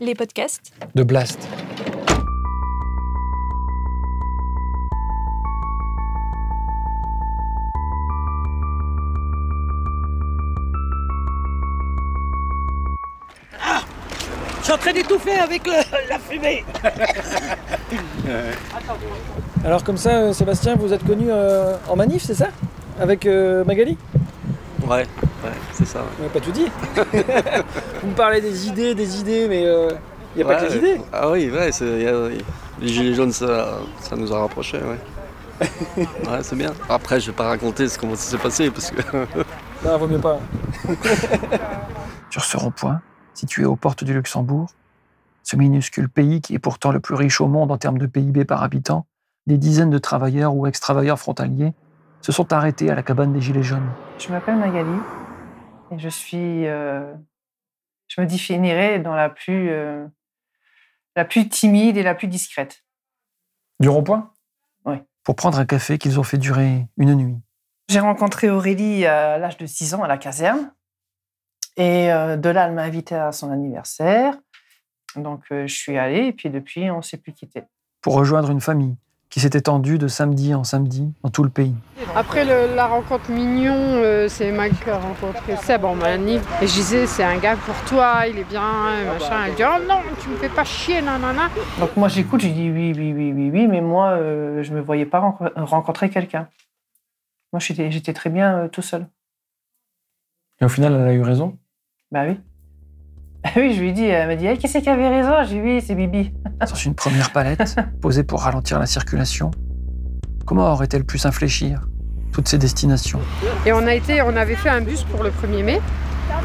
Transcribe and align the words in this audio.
Les 0.00 0.14
podcasts 0.14 0.72
de 0.94 1.02
Blast. 1.02 1.48
Je 14.60 14.64
suis 14.64 14.72
en 14.72 14.78
train 14.78 14.92
d'étouffer 14.92 15.38
avec 15.38 15.66
le- 15.66 16.08
la 16.10 16.18
fumée. 16.18 16.64
Alors 19.64 19.82
comme 19.82 19.96
ça, 19.96 20.10
euh, 20.10 20.32
Sébastien, 20.32 20.76
vous 20.76 20.92
êtes 20.92 21.04
connu 21.06 21.26
euh, 21.30 21.74
en 21.88 21.96
manif, 21.96 22.22
c'est 22.24 22.34
ça? 22.34 22.48
Avec 23.00 23.24
euh, 23.26 23.64
Magali? 23.64 23.96
Ouais, 24.86 25.04
c'est 25.78 25.86
ça. 25.86 26.00
ouais. 26.00 26.26
On 26.26 26.28
pas 26.28 26.40
tout 26.40 26.50
dit. 26.52 26.66
vous 28.02 28.08
me 28.08 28.14
parlez 28.14 28.40
des 28.40 28.66
idées, 28.68 28.94
des 28.94 29.20
idées, 29.20 29.46
mais 29.48 29.62
il 29.62 30.36
n'y 30.36 30.42
a 30.42 30.46
pas 30.46 30.56
que 30.56 30.66
les 30.66 30.76
idées. 30.76 31.00
Ah 31.12 31.30
oui, 31.30 31.50
ouais, 31.50 31.70
c'est- 31.72 32.00
y 32.02 32.06
a- 32.06 32.28
les 32.80 32.88
gilets 32.88 33.14
jaunes, 33.14 33.32
ça, 33.32 33.78
ça 34.00 34.16
nous 34.16 34.32
a 34.32 34.40
rapprochés, 34.40 34.78
ouais. 34.78 34.98
ouais, 35.98 36.38
c'est 36.42 36.54
bien. 36.56 36.72
Après, 36.88 37.18
je 37.20 37.26
vais 37.30 37.36
pas 37.36 37.48
raconter 37.48 37.88
ce- 37.88 37.98
comment 37.98 38.14
ça 38.14 38.30
s'est 38.30 38.38
passé 38.42 38.70
parce 38.70 38.90
que. 38.90 39.00
Non, 39.84 39.96
vaut 39.96 40.08
mieux 40.08 40.18
pas. 40.18 40.38
Sur 42.30 42.42
ce 42.44 42.56
rond-point, 42.56 43.00
situé 43.34 43.64
aux 43.64 43.76
portes 43.76 44.02
du 44.04 44.12
Luxembourg, 44.12 44.68
ce 45.44 45.54
minuscule 45.56 46.08
pays 46.08 46.40
qui 46.40 46.54
est 46.54 46.58
pourtant 46.58 46.90
le 46.92 46.98
plus 47.00 47.14
riche 47.14 47.40
au 47.40 47.46
monde 47.46 47.70
en 47.70 47.78
termes 47.78 47.98
de 47.98 48.06
PIB 48.06 48.44
par 48.44 48.62
habitant, 48.64 49.06
des 49.46 49.56
dizaines 49.56 49.90
de 49.90 49.98
travailleurs 49.98 50.54
ou 50.54 50.66
ex-travailleurs 50.66 51.18
frontaliers 51.18 51.72
se 52.22 52.32
sont 52.32 52.52
arrêtés 52.52 52.90
à 52.90 52.94
la 52.96 53.02
cabane 53.04 53.32
des 53.32 53.40
Gilets 53.40 53.62
jaunes. 53.62 53.88
Je 54.18 54.28
m'appelle 54.30 54.56
Magali 54.56 54.90
et 55.92 55.98
je 55.98 56.08
suis. 56.08 56.66
euh, 56.66 57.14
je 58.08 58.20
me 58.20 58.26
définirais 58.26 58.98
dans 58.98 59.14
la 59.14 59.28
plus, 59.28 59.70
euh, 59.70 60.06
la 61.14 61.24
plus 61.24 61.48
timide 61.48 61.96
et 61.96 62.02
la 62.02 62.14
plus 62.14 62.26
discrète. 62.28 62.84
Du 63.80 63.88
rond-point? 63.88 64.32
Oui. 64.86 64.96
Pour 65.24 65.36
prendre 65.36 65.58
un 65.58 65.66
café 65.66 65.98
qu'ils 65.98 66.18
ont 66.18 66.22
fait 66.22 66.38
durer 66.38 66.86
une 66.96 67.14
nuit. 67.14 67.36
J'ai 67.88 68.00
rencontré 68.00 68.50
Aurélie 68.50 69.06
à 69.06 69.38
l'âge 69.38 69.56
de 69.58 69.66
6 69.66 69.94
ans 69.94 70.02
à 70.02 70.08
la 70.08 70.18
caserne. 70.18 70.72
Et 71.76 72.12
euh, 72.12 72.36
de 72.36 72.48
là, 72.48 72.66
elle 72.66 72.74
m'a 72.74 72.82
invité 72.82 73.14
à 73.14 73.30
son 73.32 73.50
anniversaire. 73.52 74.34
Donc, 75.16 75.44
euh, 75.52 75.66
je 75.66 75.74
suis 75.74 75.96
allée 75.96 76.26
et 76.26 76.32
puis 76.32 76.50
depuis, 76.50 76.90
on 76.90 76.98
ne 76.98 77.02
s'est 77.02 77.18
plus 77.18 77.32
quitté. 77.32 77.62
Pour 78.00 78.14
rejoindre 78.14 78.50
une 78.50 78.60
famille 78.60 78.96
qui 79.30 79.40
s'est 79.40 79.50
étendue 79.54 79.98
de 79.98 80.08
samedi 80.08 80.54
en 80.54 80.64
samedi 80.64 81.12
dans 81.22 81.28
tout 81.30 81.42
le 81.42 81.50
pays. 81.50 81.74
Après 82.16 82.44
le- 82.44 82.74
la 82.74 82.86
rencontre 82.86 83.30
mignon, 83.30 83.74
euh, 83.76 84.26
c'est 84.28 84.50
Mike 84.50 84.82
qui 84.82 84.88
a 84.90 84.98
rencontré 84.98 85.56
Seb 85.56 85.84
en 85.84 85.94
manif. 85.94 86.40
Et 86.62 86.66
je 86.66 86.72
disais, 86.72 87.06
c'est 87.06 87.22
un 87.24 87.36
gars 87.38 87.56
pour 87.56 87.74
toi, 87.84 88.26
il 88.26 88.38
est 88.38 88.44
bien, 88.44 88.62
euh, 88.62 89.12
machin. 89.12 89.48
Il 89.48 89.54
dit, 89.54 89.62
oh 89.64 89.82
non, 89.86 90.00
tu 90.22 90.28
me 90.30 90.36
fais 90.36 90.48
pas 90.48 90.64
chier, 90.64 91.02
nanana. 91.02 91.50
Donc, 91.78 91.94
moi, 91.96 92.08
j'écoute, 92.08 92.40
je 92.40 92.48
dis 92.48 92.70
oui, 92.70 92.94
oui, 92.96 93.12
oui, 93.12 93.32
oui, 93.34 93.50
oui, 93.52 93.66
mais 93.66 93.80
moi, 93.82 94.10
euh, 94.12 94.62
je 94.62 94.70
ne 94.72 94.76
me 94.76 94.80
voyais 94.80 95.06
pas 95.06 95.20
renco- 95.20 95.52
rencontrer 95.56 96.08
quelqu'un. 96.08 96.48
Moi, 97.52 97.60
j'étais 97.60 97.90
j'étais 97.90 98.12
très 98.14 98.30
bien 98.30 98.58
euh, 98.60 98.68
tout 98.68 98.82
seul. 98.82 99.06
Et 100.60 100.64
au 100.64 100.68
final, 100.68 100.94
elle 100.94 101.08
a 101.08 101.12
eu 101.12 101.22
raison? 101.22 101.56
Bah 102.10 102.24
oui. 102.26 102.38
Oui, 103.56 103.74
je 103.74 103.80
lui 103.80 103.90
ai 103.90 103.92
dit, 103.92 104.04
elle 104.04 104.26
m'a 104.26 104.36
dit, 104.36 104.46
hey, 104.46 104.58
qui 104.58 104.68
c'est 104.68 104.82
qui 104.82 104.90
avait 104.90 105.08
raison? 105.08 105.32
J'ai 105.46 105.54
dit, 105.54 105.60
oui, 105.60 105.84
c'est 105.84 105.94
Bibi. 105.94 106.32
Sur 106.66 106.88
une 106.88 106.94
première 106.94 107.30
palette, 107.30 107.76
posée 108.00 108.24
pour 108.24 108.42
ralentir 108.42 108.78
la 108.78 108.86
circulation, 108.86 109.50
comment 110.44 110.72
aurait-elle 110.72 111.04
pu 111.04 111.18
s'infléchir 111.18 111.86
toutes 112.32 112.48
ces 112.48 112.58
destinations? 112.58 113.20
Et 113.64 113.72
on 113.72 113.86
a 113.86 113.94
été, 113.94 114.22
on 114.22 114.36
avait 114.36 114.56
fait 114.56 114.68
un 114.68 114.80
bus 114.80 115.04
pour 115.04 115.22
le 115.22 115.30
1er 115.30 115.64
mai. 115.64 115.80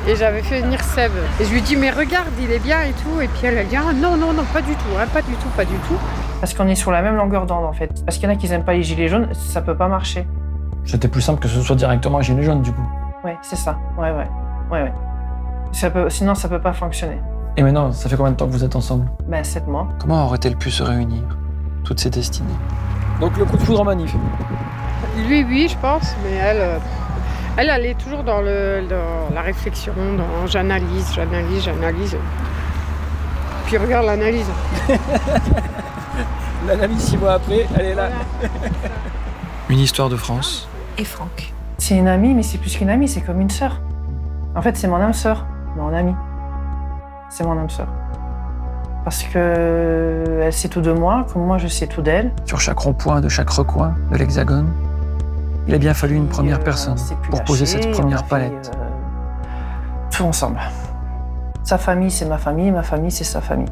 Et 0.07 0.15
j'avais 0.15 0.41
fait 0.41 0.61
venir 0.61 0.81
Seb. 0.81 1.11
Et 1.39 1.45
je 1.45 1.51
lui 1.51 1.61
dis, 1.61 1.75
mais 1.75 1.91
regarde, 1.91 2.29
il 2.41 2.51
est 2.51 2.59
bien 2.59 2.81
et 2.81 2.91
tout. 2.91 3.21
Et 3.21 3.27
puis 3.27 3.47
elle 3.47 3.57
a 3.57 3.63
dit, 3.63 3.75
ah, 3.75 3.93
non, 3.93 4.15
non, 4.15 4.33
non, 4.33 4.43
pas 4.53 4.61
du 4.61 4.73
tout, 4.73 4.97
hein, 4.97 5.05
pas 5.13 5.21
du 5.21 5.33
tout, 5.33 5.49
pas 5.55 5.65
du 5.65 5.75
tout. 5.87 5.97
Parce 6.39 6.53
qu'on 6.53 6.67
est 6.67 6.75
sur 6.75 6.91
la 6.91 7.01
même 7.01 7.15
longueur 7.15 7.45
d'onde, 7.45 7.65
en 7.65 7.73
fait. 7.73 8.03
Parce 8.05 8.17
qu'il 8.17 8.27
y 8.27 8.31
en 8.31 8.33
a 8.33 8.37
qui 8.37 8.49
n'aiment 8.49 8.65
pas 8.65 8.73
les 8.73 8.83
gilets 8.83 9.07
jaunes, 9.07 9.29
ça 9.33 9.61
peut 9.61 9.75
pas 9.75 9.87
marcher. 9.87 10.25
C'était 10.85 11.07
plus 11.07 11.21
simple 11.21 11.39
que 11.39 11.47
ce 11.47 11.61
soit 11.61 11.75
directement 11.75 12.19
un 12.19 12.21
gilet 12.21 12.43
jaune, 12.43 12.61
du 12.61 12.71
coup. 12.71 12.85
Ouais, 13.23 13.37
c'est 13.41 13.55
ça. 13.55 13.77
Ouais, 13.97 14.11
ouais. 14.11 14.27
Ouais, 14.71 14.83
ouais. 14.83 14.93
Ça 15.73 15.89
peut, 15.89 16.09
sinon, 16.09 16.35
ça 16.35 16.47
peut 16.47 16.61
pas 16.61 16.71
fonctionner. 16.73 17.17
Et 17.57 17.61
maintenant, 17.63 17.91
ça 17.91 18.07
fait 18.09 18.15
combien 18.15 18.31
de 18.31 18.37
temps 18.37 18.47
que 18.47 18.51
vous 18.51 18.63
êtes 18.63 18.75
ensemble 18.75 19.05
Ben, 19.27 19.43
sept 19.43 19.67
mois. 19.67 19.87
Comment 19.99 20.25
aurait-elle 20.25 20.55
pu 20.55 20.71
se 20.71 20.81
réunir 20.83 21.21
Toutes 21.83 21.99
ces 21.99 22.09
destinées? 22.09 22.49
Donc 23.19 23.37
le 23.37 23.45
coup 23.45 23.57
de 23.57 23.61
foudre 23.61 23.81
en 23.81 23.85
manif. 23.85 24.15
Lui, 25.27 25.43
oui, 25.43 25.67
je 25.69 25.77
pense, 25.77 26.15
mais 26.23 26.31
elle, 26.37 26.57
euh, 26.61 26.77
elle, 27.57 27.69
elle 27.69 27.85
est 27.85 27.97
toujours 27.97 28.23
dans, 28.23 28.41
le, 28.41 28.81
dans 28.89 29.33
la 29.35 29.41
réflexion, 29.41 29.93
dans 30.17 30.47
j'analyse, 30.47 31.11
j'analyse, 31.13 31.63
j'analyse. 31.63 32.17
Puis 33.65 33.77
regarde 33.77 34.05
l'analyse. 34.07 34.47
L'analyse 36.67 36.99
six 37.01 37.17
mois 37.17 37.33
après, 37.33 37.67
elle 37.77 37.85
est 37.87 37.95
là. 37.95 38.09
Une 39.69 39.79
histoire 39.79 40.09
de 40.09 40.15
France. 40.15 40.67
et 40.97 41.03
Franck. 41.03 41.53
C'est 41.77 41.97
une 41.97 42.07
amie, 42.07 42.33
mais 42.33 42.43
c'est 42.43 42.57
plus 42.57 42.75
qu'une 42.77 42.89
amie, 42.89 43.07
c'est 43.09 43.21
comme 43.21 43.41
une 43.41 43.49
sœur. 43.49 43.81
En 44.55 44.61
fait, 44.61 44.77
c'est 44.77 44.87
mon 44.87 44.95
âme 44.97 45.13
sœur, 45.13 45.45
mon 45.75 45.93
amie. 45.93 46.15
C'est 47.29 47.43
mon 47.43 47.57
âme 47.57 47.69
sœur. 47.69 47.87
Parce 49.03 49.23
que 49.23 50.39
elle 50.41 50.53
sait 50.53 50.69
tout 50.69 50.81
de 50.81 50.91
moi, 50.91 51.25
comme 51.31 51.43
moi 51.45 51.57
je 51.57 51.67
sais 51.67 51.87
tout 51.87 52.01
d'elle. 52.01 52.31
Sur 52.45 52.59
chaque 52.61 52.77
rond-point 52.79 53.19
de 53.21 53.27
chaque 53.27 53.49
recoin 53.49 53.95
de 54.11 54.17
l'Hexagone, 54.17 54.71
il 55.67 55.73
a 55.75 55.77
bien 55.77 55.93
fallu 55.93 56.15
une 56.15 56.27
première 56.27 56.59
euh, 56.59 56.63
personne 56.63 56.95
pour 57.29 57.43
poser 57.43 57.65
cette 57.65 57.91
première 57.91 58.19
fait, 58.19 58.29
palette. 58.29 58.71
euh, 58.77 58.85
tout 60.11 60.23
ensemble. 60.23 60.59
Sa 61.63 61.77
famille, 61.77 62.11
c'est 62.11 62.25
ma 62.25 62.37
famille, 62.37 62.71
ma 62.71 62.83
famille, 62.83 63.11
c'est 63.11 63.23
sa 63.23 63.41
famille. 63.41 63.69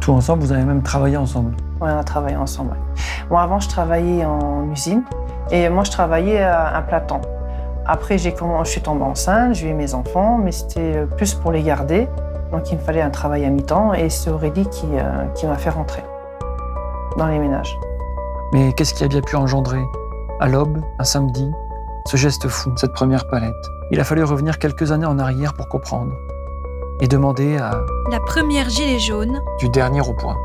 Tout 0.00 0.12
ensemble, 0.12 0.42
vous 0.42 0.52
avez 0.52 0.64
même 0.64 0.82
travaillé 0.82 1.16
ensemble. 1.16 1.52
Ouais, 1.80 1.90
on 1.92 1.98
a 1.98 2.04
travaillé 2.04 2.36
ensemble. 2.36 2.72
ouais. 2.72 3.02
Moi, 3.30 3.40
avant, 3.40 3.60
je 3.60 3.68
travaillais 3.68 4.24
en 4.24 4.68
usine 4.70 5.04
et 5.50 5.68
moi, 5.68 5.84
je 5.84 5.90
travaillais 5.90 6.42
à 6.42 6.76
un 6.76 6.82
platon. 6.82 7.20
Après, 7.86 8.18
j'ai 8.18 8.34
je 8.64 8.68
suis 8.70 8.80
tombée 8.80 9.02
enceinte, 9.02 9.54
j'ai 9.54 9.68
eu 9.68 9.74
mes 9.74 9.94
enfants, 9.94 10.38
mais 10.38 10.52
c'était 10.52 10.96
euh, 10.96 11.06
plus 11.06 11.34
pour 11.34 11.50
les 11.50 11.62
garder. 11.62 12.08
Donc, 12.52 12.70
il 12.70 12.78
me 12.78 12.82
fallait 12.82 13.00
un 13.00 13.10
travail 13.10 13.44
à 13.44 13.50
mi-temps 13.50 13.94
et 13.94 14.08
c'est 14.08 14.30
Aurélie 14.30 14.66
qui, 14.66 14.86
euh, 14.92 15.24
qui 15.34 15.46
m'a 15.46 15.56
fait 15.56 15.70
rentrer 15.70 16.04
dans 17.16 17.26
les 17.26 17.38
ménages. 17.38 17.76
Mais 18.52 18.72
qu'est-ce 18.74 18.94
qui 18.94 19.02
a 19.04 19.08
bien 19.08 19.20
pu 19.20 19.36
engendrer, 19.36 19.82
à 20.40 20.48
l'aube, 20.48 20.78
un 20.98 21.04
samedi, 21.04 21.50
ce 22.06 22.16
geste 22.16 22.48
fou, 22.48 22.72
cette 22.76 22.92
première 22.92 23.26
palette 23.28 23.54
Il 23.90 23.98
a 24.00 24.04
fallu 24.04 24.22
revenir 24.22 24.58
quelques 24.58 24.92
années 24.92 25.06
en 25.06 25.18
arrière 25.18 25.54
pour 25.54 25.68
comprendre 25.68 26.12
et 27.00 27.08
demander 27.08 27.56
à 27.56 27.72
La 28.10 28.20
première 28.20 28.68
gilet 28.68 28.98
jaune, 28.98 29.40
du 29.58 29.68
dernier 29.70 30.00
au 30.00 30.12
point. 30.14 30.36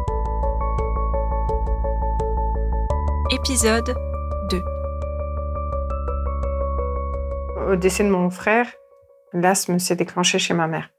épisode 3.29 3.93
Au 7.67 7.75
décès 7.75 8.05
de 8.05 8.09
mon 8.09 8.29
frère, 8.29 8.71
l'asthme 9.33 9.77
s'est 9.77 9.97
déclenché 9.97 10.39
chez 10.39 10.53
ma 10.53 10.67
mère. 10.67 10.89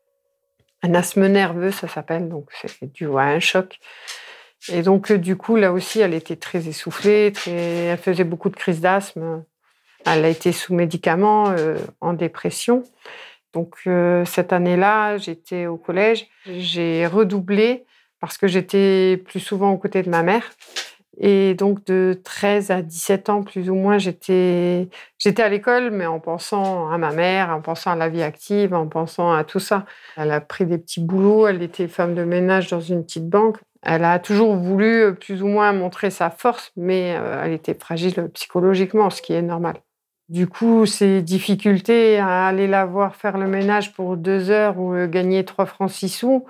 Un 0.83 0.95
asthme 0.95 1.27
nerveux, 1.27 1.71
ça 1.71 1.89
s'appelle, 1.89 2.29
donc 2.29 2.51
c'est 2.53 2.93
dû 2.93 3.07
à 3.17 3.23
un 3.23 3.41
choc. 3.41 3.79
Et 4.71 4.83
donc, 4.83 5.11
euh, 5.11 5.17
du 5.17 5.37
coup, 5.37 5.57
là 5.57 5.73
aussi, 5.73 6.01
elle 6.01 6.13
était 6.13 6.37
très 6.37 6.69
essoufflée, 6.69 7.33
elle 7.47 7.97
faisait 7.97 8.25
beaucoup 8.25 8.51
de 8.51 8.57
crises 8.57 8.83
d'asthme. 8.83 9.45
Elle 10.05 10.27
a 10.27 10.29
été 10.29 10.53
sous 10.53 10.75
médicaments, 10.75 11.49
euh, 11.49 11.79
en 12.03 12.13
dépression. 12.13 12.85
Donc, 13.55 13.77
euh, 13.87 14.27
cette 14.27 14.53
année-là, 14.53 15.17
j'étais 15.17 15.67
au 15.67 15.79
collège. 15.79 16.29
J'ai 16.45 17.07
redoublé 17.07 17.87
parce 18.21 18.37
que 18.37 18.47
j'étais 18.47 19.17
plus 19.25 19.41
souvent 19.41 19.71
aux 19.71 19.79
côtés 19.79 20.03
de 20.03 20.11
ma 20.11 20.23
mère. 20.23 20.51
Et 21.21 21.55
donc, 21.55 21.85
de 21.87 22.21
13 22.23 22.71
à 22.71 22.81
17 22.81 23.29
ans, 23.29 23.43
plus 23.43 23.71
ou 23.71 23.75
moins, 23.75 23.99
j'étais 23.99 24.89
à 25.37 25.49
l'école, 25.49 25.91
mais 25.91 26.07
en 26.07 26.21
pensant 26.21 26.91
à 26.91 26.99
ma 26.99 27.11
mère, 27.11 27.51
en 27.51 27.61
pensant 27.61 27.91
à 27.91 27.97
la 27.97 28.09
vie 28.09 28.23
active, 28.23 28.73
en 28.73 28.87
pensant 28.87 29.33
à 29.33 29.43
tout 29.43 29.59
ça. 29.59 29.85
Elle 30.17 30.31
a 30.31 30.41
pris 30.41 30.65
des 30.65 30.79
petits 30.79 31.01
boulots, 31.01 31.49
elle 31.49 31.63
était 31.63 31.89
femme 31.89 32.15
de 32.15 32.23
ménage 32.23 32.69
dans 32.69 32.81
une 32.81 33.05
petite 33.05 33.29
banque. 33.29 33.57
Elle 33.83 34.05
a 34.05 34.19
toujours 34.19 34.55
voulu 34.57 35.03
euh, 35.03 35.13
plus 35.13 35.43
ou 35.43 35.47
moins 35.47 35.73
montrer 35.73 36.11
sa 36.11 36.31
force, 36.31 36.73
mais 36.77 37.17
euh, 37.17 37.43
elle 37.45 37.53
était 37.53 37.75
fragile 37.75 38.29
psychologiquement, 38.35 39.11
ce 39.11 39.23
qui 39.23 39.33
est 39.33 39.43
normal. 39.43 39.77
Du 40.29 40.47
coup, 40.47 40.85
ces 40.85 41.23
difficultés 41.23 42.19
à 42.19 42.47
aller 42.47 42.67
la 42.67 42.85
voir 42.85 43.17
faire 43.17 43.39
le 43.39 43.47
ménage 43.47 43.93
pour 43.95 44.17
deux 44.17 44.51
heures 44.51 44.79
ou 44.79 44.95
euh, 44.95 45.07
gagner 45.07 45.45
trois 45.45 45.67
francs 45.67 45.91
six 45.91 46.09
sous, 46.09 46.45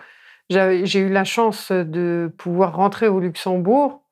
j'ai 0.51 0.99
eu 0.99 1.11
la 1.11 1.25
chance 1.25 1.71
de 1.71 2.33
pouvoir 2.39 2.75
rentrer 2.75 3.07
au 3.07 3.21
Luxembourg. 3.21 4.03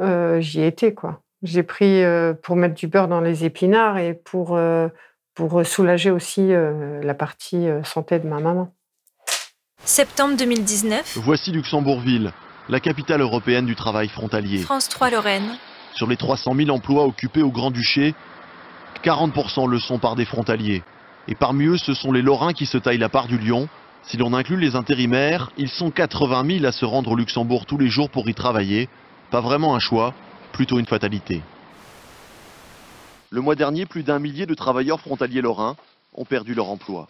Euh, 0.00 0.40
J'y 0.40 0.62
étais, 0.62 0.94
quoi. 0.94 1.20
J'ai 1.42 1.62
pris 1.62 2.02
euh, 2.02 2.34
pour 2.34 2.56
mettre 2.56 2.74
du 2.74 2.86
beurre 2.86 3.08
dans 3.08 3.20
les 3.20 3.44
épinards 3.44 3.98
et 3.98 4.14
pour, 4.14 4.56
euh, 4.56 4.88
pour 5.34 5.64
soulager 5.66 6.10
aussi 6.10 6.52
euh, 6.52 7.00
la 7.02 7.14
partie 7.14 7.68
euh, 7.68 7.84
santé 7.84 8.18
de 8.18 8.26
ma 8.26 8.40
maman. 8.40 8.72
Septembre 9.84 10.36
2019, 10.36 11.18
Voici 11.22 11.52
Luxembourgville, 11.52 12.32
la 12.68 12.80
capitale 12.80 13.20
européenne 13.20 13.66
du 13.66 13.76
travail 13.76 14.08
frontalier. 14.08 14.58
France 14.58 14.88
3 14.88 15.10
Lorraine. 15.10 15.56
Sur 15.94 16.08
les 16.08 16.16
300 16.16 16.54
000 16.56 16.70
emplois 16.70 17.04
occupés 17.04 17.42
au 17.42 17.50
Grand-Duché, 17.50 18.14
40% 19.04 19.68
le 19.68 19.78
sont 19.78 19.98
par 19.98 20.16
des 20.16 20.24
frontaliers. 20.24 20.82
Et 21.28 21.34
parmi 21.34 21.66
eux, 21.66 21.76
ce 21.78 21.94
sont 21.94 22.12
les 22.12 22.22
Lorrains 22.22 22.52
qui 22.52 22.66
se 22.66 22.78
taillent 22.78 22.98
la 22.98 23.08
part 23.08 23.28
du 23.28 23.38
lion, 23.38 23.68
Si 24.02 24.16
l'on 24.16 24.34
inclut 24.34 24.56
les 24.56 24.76
intérimaires, 24.76 25.50
ils 25.56 25.68
sont 25.68 25.90
80 25.90 26.58
000 26.58 26.64
à 26.64 26.70
se 26.72 26.84
rendre 26.84 27.10
au 27.10 27.16
Luxembourg 27.16 27.66
tous 27.66 27.76
les 27.76 27.88
jours 27.88 28.08
pour 28.08 28.28
y 28.28 28.34
travailler. 28.34 28.88
Pas 29.30 29.40
vraiment 29.40 29.74
un 29.74 29.80
choix, 29.80 30.14
plutôt 30.52 30.78
une 30.78 30.86
fatalité. 30.86 31.42
Le 33.30 33.40
mois 33.40 33.54
dernier, 33.54 33.86
plus 33.86 34.02
d'un 34.02 34.18
millier 34.18 34.46
de 34.46 34.54
travailleurs 34.54 35.00
frontaliers 35.00 35.42
lorrains 35.42 35.76
ont 36.14 36.24
perdu 36.24 36.54
leur 36.54 36.68
emploi. 36.68 37.08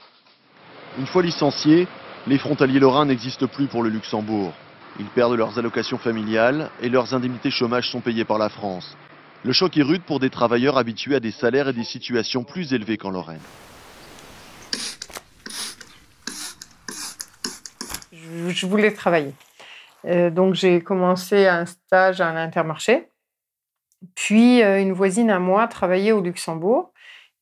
Une 0.99 1.07
fois 1.07 1.23
licenciés, 1.23 1.87
les 2.27 2.39
frontaliers 2.39 2.81
lorrains 2.81 3.05
n'existent 3.05 3.47
plus 3.47 3.67
pour 3.67 3.83
le 3.83 3.91
Luxembourg. 3.91 4.53
Ils 4.99 5.07
perdent 5.07 5.35
leurs 5.35 5.59
allocations 5.59 5.99
familiales 5.99 6.71
et 6.81 6.89
leurs 6.89 7.15
indemnités 7.15 7.51
chômage 7.51 7.91
sont 7.91 8.01
payées 8.01 8.25
par 8.25 8.39
la 8.39 8.49
France. 8.49 8.97
Le 9.45 9.53
choc 9.53 9.77
est 9.77 9.83
rude 9.83 10.03
pour 10.03 10.19
des 10.19 10.31
travailleurs 10.31 10.79
habitués 10.79 11.15
à 11.15 11.21
des 11.21 11.31
salaires 11.31 11.69
et 11.69 11.73
des 11.73 11.85
situations 11.85 12.43
plus 12.43 12.73
élevées 12.73 12.97
qu'en 12.97 13.11
Lorraine. 13.11 13.41
Je, 18.13 18.67
voulais 18.67 18.93
travailler. 18.93 19.35
Euh, 20.07 20.31
donc 20.31 20.55
j'ai 20.55 20.81
commencé 20.81 21.47
un 21.47 21.67
stage 21.67 22.21
à 22.21 22.33
l'intermarché. 22.33 23.09
Puis 24.15 24.63
euh, 24.63 24.81
une 24.81 24.93
voisine 24.93 25.31
à 25.31 25.39
moi 25.39 25.67
travaillait 25.69 26.13
au 26.13 26.21
Luxembourg 26.21 26.93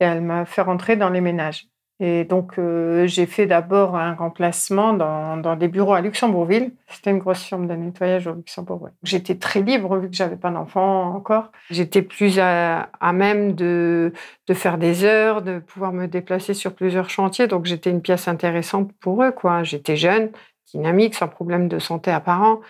et 0.00 0.04
elle 0.04 0.22
m'a 0.22 0.44
fait 0.46 0.62
rentrer 0.62 0.96
dans 0.96 1.10
les 1.10 1.20
ménages. 1.20 1.68
Et 2.00 2.24
donc 2.24 2.58
euh, 2.58 3.06
j'ai 3.06 3.26
fait 3.26 3.46
d'abord 3.46 3.96
un 3.96 4.14
remplacement 4.14 4.94
dans, 4.94 5.56
des 5.56 5.68
bureaux 5.68 5.92
à 5.94 6.00
Luxembourgville. 6.00 6.72
C'était 6.88 7.10
une 7.10 7.18
grosse 7.18 7.44
firme 7.44 7.68
de 7.68 7.74
nettoyage 7.74 8.26
au 8.26 8.34
Luxembourg. 8.34 8.88
J'étais 9.04 9.36
très 9.36 9.62
libre 9.62 9.96
vu 9.98 10.10
que 10.10 10.16
j'avais 10.16 10.36
pas 10.36 10.50
d'enfant 10.50 11.14
encore. 11.14 11.52
J'étais 11.70 12.02
plus 12.02 12.40
à, 12.40 12.90
à 12.98 13.12
même 13.12 13.52
de, 13.54 14.12
de 14.48 14.54
faire 14.54 14.76
des 14.76 15.04
heures, 15.04 15.42
de 15.42 15.60
pouvoir 15.60 15.92
me 15.92 16.06
déplacer 16.08 16.52
sur 16.52 16.74
plusieurs 16.74 17.10
chantiers. 17.10 17.46
Donc 17.46 17.64
j'étais 17.66 17.90
une 17.90 18.02
pièce 18.02 18.26
intéressante 18.26 18.92
pour 18.98 19.22
eux. 19.22 19.30
quoi. 19.30 19.62
J'étais 19.62 19.96
jeune, 19.96 20.30
dynamique, 20.66 21.14
sans 21.14 21.28
problème 21.28 21.68
de 21.68 21.78
santé 21.78 22.10
apparent. 22.10 22.60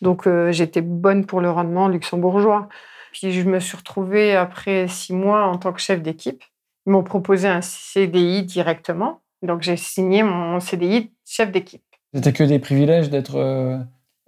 Donc 0.00 0.26
euh, 0.26 0.52
j'étais 0.52 0.80
bonne 0.80 1.24
pour 1.26 1.40
le 1.40 1.50
rendement 1.50 1.88
luxembourgeois. 1.88 2.68
Puis 3.12 3.32
je 3.32 3.48
me 3.48 3.60
suis 3.60 3.76
retrouvée 3.76 4.34
après 4.34 4.88
six 4.88 5.12
mois 5.12 5.44
en 5.44 5.56
tant 5.56 5.72
que 5.72 5.80
chef 5.80 6.02
d'équipe. 6.02 6.42
Ils 6.86 6.92
m'ont 6.92 7.04
proposé 7.04 7.48
un 7.48 7.60
CDI 7.60 8.42
directement. 8.42 9.20
Donc 9.42 9.62
j'ai 9.62 9.76
signé 9.76 10.22
mon 10.22 10.60
CDI 10.60 11.02
de 11.02 11.10
chef 11.24 11.50
d'équipe. 11.50 11.82
C'était 12.12 12.32
que 12.32 12.44
des 12.44 12.58
privilèges 12.58 13.10
d'être 13.10 13.36
euh, 13.36 13.78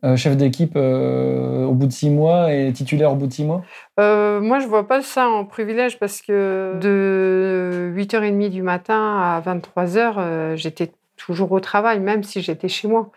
euh, 0.04 0.14
chef 0.16 0.36
d'équipe 0.36 0.74
euh, 0.76 1.64
au 1.64 1.72
bout 1.72 1.86
de 1.86 1.92
six 1.92 2.10
mois 2.10 2.52
et 2.52 2.70
titulaire 2.72 3.12
au 3.12 3.16
bout 3.16 3.26
de 3.26 3.32
six 3.32 3.44
mois? 3.44 3.62
Moi, 3.98 4.58
je 4.60 4.66
vois 4.66 4.86
pas 4.86 5.00
ça 5.00 5.28
en 5.28 5.44
privilège 5.44 5.98
parce 5.98 6.20
que 6.20 6.74
de 6.80 7.92
8h30 7.96 8.50
du 8.50 8.62
matin 8.62 9.18
à 9.18 9.40
23h, 9.40 10.14
euh, 10.18 10.56
j'étais 10.56 10.92
toujours 11.16 11.52
au 11.52 11.60
travail, 11.60 12.00
même 12.00 12.22
si 12.22 12.42
j'étais 12.42 12.68
chez 12.68 12.88
moi. 12.88 13.10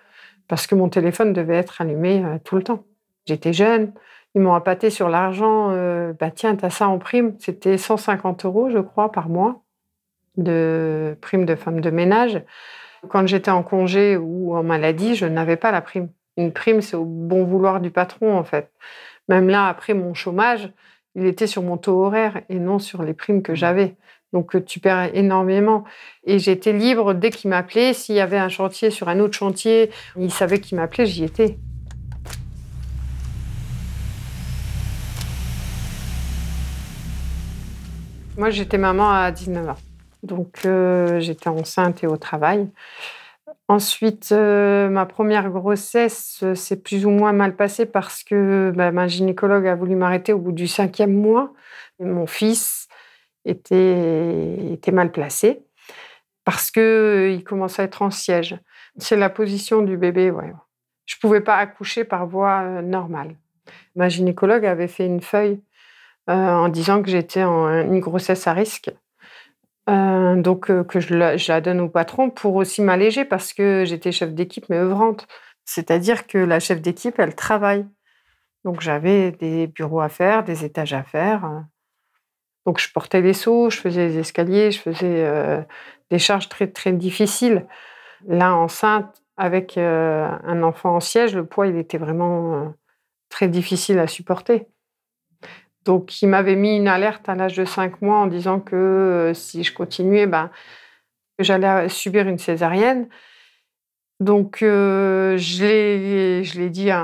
Parce 0.47 0.67
que 0.67 0.75
mon 0.75 0.89
téléphone 0.89 1.33
devait 1.33 1.57
être 1.57 1.81
allumé 1.81 2.23
euh, 2.25 2.37
tout 2.43 2.55
le 2.55 2.63
temps. 2.63 2.83
J'étais 3.25 3.53
jeune. 3.53 3.93
Ils 4.35 4.41
m'ont 4.41 4.53
appâté 4.53 4.89
sur 4.89 5.09
l'argent. 5.09 5.71
euh, 5.71 6.13
bah 6.19 6.31
tiens, 6.31 6.55
t'as 6.55 6.69
ça 6.69 6.87
en 6.87 6.99
prime. 6.99 7.35
C'était 7.39 7.77
150 7.77 8.45
euros, 8.45 8.69
je 8.69 8.79
crois, 8.79 9.11
par 9.11 9.29
mois 9.29 9.63
de 10.37 11.17
prime 11.21 11.45
de 11.45 11.55
femme 11.55 11.81
de 11.81 11.89
ménage. 11.89 12.41
Quand 13.09 13.27
j'étais 13.27 13.51
en 13.51 13.63
congé 13.63 14.17
ou 14.17 14.55
en 14.55 14.63
maladie, 14.63 15.15
je 15.15 15.25
n'avais 15.25 15.55
pas 15.57 15.71
la 15.71 15.81
prime. 15.81 16.09
Une 16.37 16.53
prime, 16.53 16.81
c'est 16.81 16.95
au 16.95 17.05
bon 17.05 17.43
vouloir 17.43 17.81
du 17.81 17.91
patron, 17.91 18.37
en 18.37 18.43
fait. 18.43 18.71
Même 19.27 19.49
là, 19.49 19.67
après 19.67 19.93
mon 19.93 20.13
chômage, 20.13 20.71
il 21.15 21.25
était 21.25 21.47
sur 21.47 21.61
mon 21.61 21.77
taux 21.77 22.03
horaire 22.03 22.41
et 22.49 22.59
non 22.59 22.79
sur 22.79 23.03
les 23.03 23.13
primes 23.13 23.41
que 23.41 23.55
j'avais. 23.55 23.95
Donc, 24.33 24.55
euh, 24.55 24.63
tu 24.63 24.79
perds 24.79 25.15
énormément. 25.15 25.83
Et 26.23 26.39
j'étais 26.39 26.73
libre 26.73 27.13
dès 27.13 27.31
qu'il 27.31 27.49
m'appelait. 27.49 27.93
S'il 27.93 28.15
y 28.15 28.19
avait 28.19 28.37
un 28.37 28.49
chantier 28.49 28.91
sur 28.91 29.09
un 29.09 29.19
autre 29.19 29.33
chantier, 29.33 29.89
il 30.17 30.31
savait 30.31 30.59
qu'il 30.59 30.77
m'appelait, 30.77 31.05
j'y 31.05 31.23
étais. 31.23 31.57
Moi, 38.37 38.51
j'étais 38.51 38.77
maman 38.77 39.11
à 39.11 39.31
19 39.31 39.69
ans. 39.69 39.75
Donc, 40.23 40.61
euh, 40.65 41.19
j'étais 41.19 41.49
enceinte 41.49 42.03
et 42.03 42.07
au 42.07 42.17
travail. 42.17 42.69
Ensuite, 43.67 44.29
euh, 44.31 44.89
ma 44.89 45.05
première 45.05 45.49
grossesse 45.49 46.43
s'est 46.55 46.81
plus 46.81 47.05
ou 47.05 47.09
moins 47.09 47.33
mal 47.33 47.55
passée 47.55 47.85
parce 47.85 48.23
que 48.23 48.71
bah, 48.75 48.91
ma 48.91 49.07
gynécologue 49.07 49.67
a 49.67 49.75
voulu 49.75 49.95
m'arrêter 49.95 50.33
au 50.33 50.39
bout 50.39 50.51
du 50.51 50.67
cinquième 50.67 51.13
mois. 51.13 51.53
Et 51.99 52.05
mon 52.05 52.25
fils 52.25 52.78
était, 53.45 54.73
était 54.73 54.91
mal 54.91 55.11
placé 55.11 55.63
parce 56.45 56.71
qu'il 56.71 57.43
commençait 57.43 57.83
à 57.83 57.85
être 57.85 58.01
en 58.01 58.11
siège. 58.11 58.57
C'est 58.97 59.17
la 59.17 59.29
position 59.29 59.81
du 59.81 59.97
bébé. 59.97 60.31
Je 61.05 61.15
ne 61.15 61.19
pouvais 61.21 61.41
pas 61.41 61.57
accoucher 61.57 62.03
par 62.03 62.27
voie 62.27 62.61
euh, 62.61 62.81
normale. 62.81 63.35
Ma 63.95 64.09
gynécologue 64.09 64.65
avait 64.65 64.87
fait 64.87 65.05
une 65.05 65.21
feuille 65.21 65.61
euh, 66.29 66.33
en 66.33 66.69
disant 66.69 67.01
que 67.01 67.09
j'étais 67.09 67.43
en 67.43 67.69
une 67.69 67.99
grossesse 67.99 68.47
à 68.47 68.53
risque. 68.53 68.91
Euh, 69.89 70.41
donc 70.41 70.69
euh, 70.69 70.83
que 70.83 70.99
je 70.99 71.15
la, 71.15 71.37
je 71.37 71.51
la 71.51 71.61
donne 71.61 71.79
au 71.79 71.89
patron 71.89 72.29
pour 72.29 72.55
aussi 72.55 72.81
m'alléger 72.81 73.25
parce 73.25 73.53
que 73.53 73.83
j'étais 73.87 74.11
chef 74.11 74.33
d'équipe 74.33 74.65
mais 74.69 74.77
œuvrante. 74.77 75.27
C'est-à-dire 75.65 76.27
que 76.27 76.37
la 76.37 76.59
chef 76.59 76.81
d'équipe, 76.81 77.17
elle 77.19 77.35
travaille. 77.35 77.87
Donc 78.65 78.81
j'avais 78.81 79.31
des 79.31 79.67
bureaux 79.67 80.01
à 80.01 80.09
faire, 80.09 80.43
des 80.43 80.65
étages 80.65 80.93
à 80.93 81.03
faire. 81.03 81.63
Donc 82.65 82.79
je 82.79 82.91
portais 82.91 83.21
les 83.21 83.33
seaux, 83.33 83.69
je 83.69 83.77
faisais 83.77 84.07
les 84.07 84.17
escaliers, 84.19 84.71
je 84.71 84.79
faisais 84.79 85.25
euh, 85.25 85.61
des 86.11 86.19
charges 86.19 86.49
très 86.49 86.67
très 86.67 86.91
difficiles. 86.91 87.65
Là, 88.27 88.53
enceinte, 88.55 89.23
avec 89.37 89.77
euh, 89.77 90.29
un 90.43 90.63
enfant 90.63 90.95
en 90.95 90.99
siège, 90.99 91.35
le 91.35 91.45
poids, 91.45 91.67
il 91.67 91.77
était 91.77 91.97
vraiment 91.97 92.55
euh, 92.55 92.65
très 93.29 93.47
difficile 93.47 93.99
à 93.99 94.07
supporter. 94.07 94.67
Donc, 95.85 96.21
il 96.21 96.27
m'avait 96.27 96.57
mis 96.57 96.75
une 96.75 96.89
alerte 96.89 97.29
à 97.29 97.35
l'âge 97.35 97.55
de 97.55 97.63
5 97.63 98.01
mois 98.01 98.17
en 98.17 98.27
disant 98.27 98.59
que 98.59 99.31
si 99.33 99.63
je 99.63 99.73
continuais, 99.73 100.27
ben, 100.27 100.51
j'allais 101.39 101.87
subir 101.87 102.27
une 102.27 102.37
césarienne. 102.37 103.07
Donc, 104.19 104.57
je 104.59 105.35
l'ai 106.59 106.69
dit 106.69 106.91
à, 106.91 107.01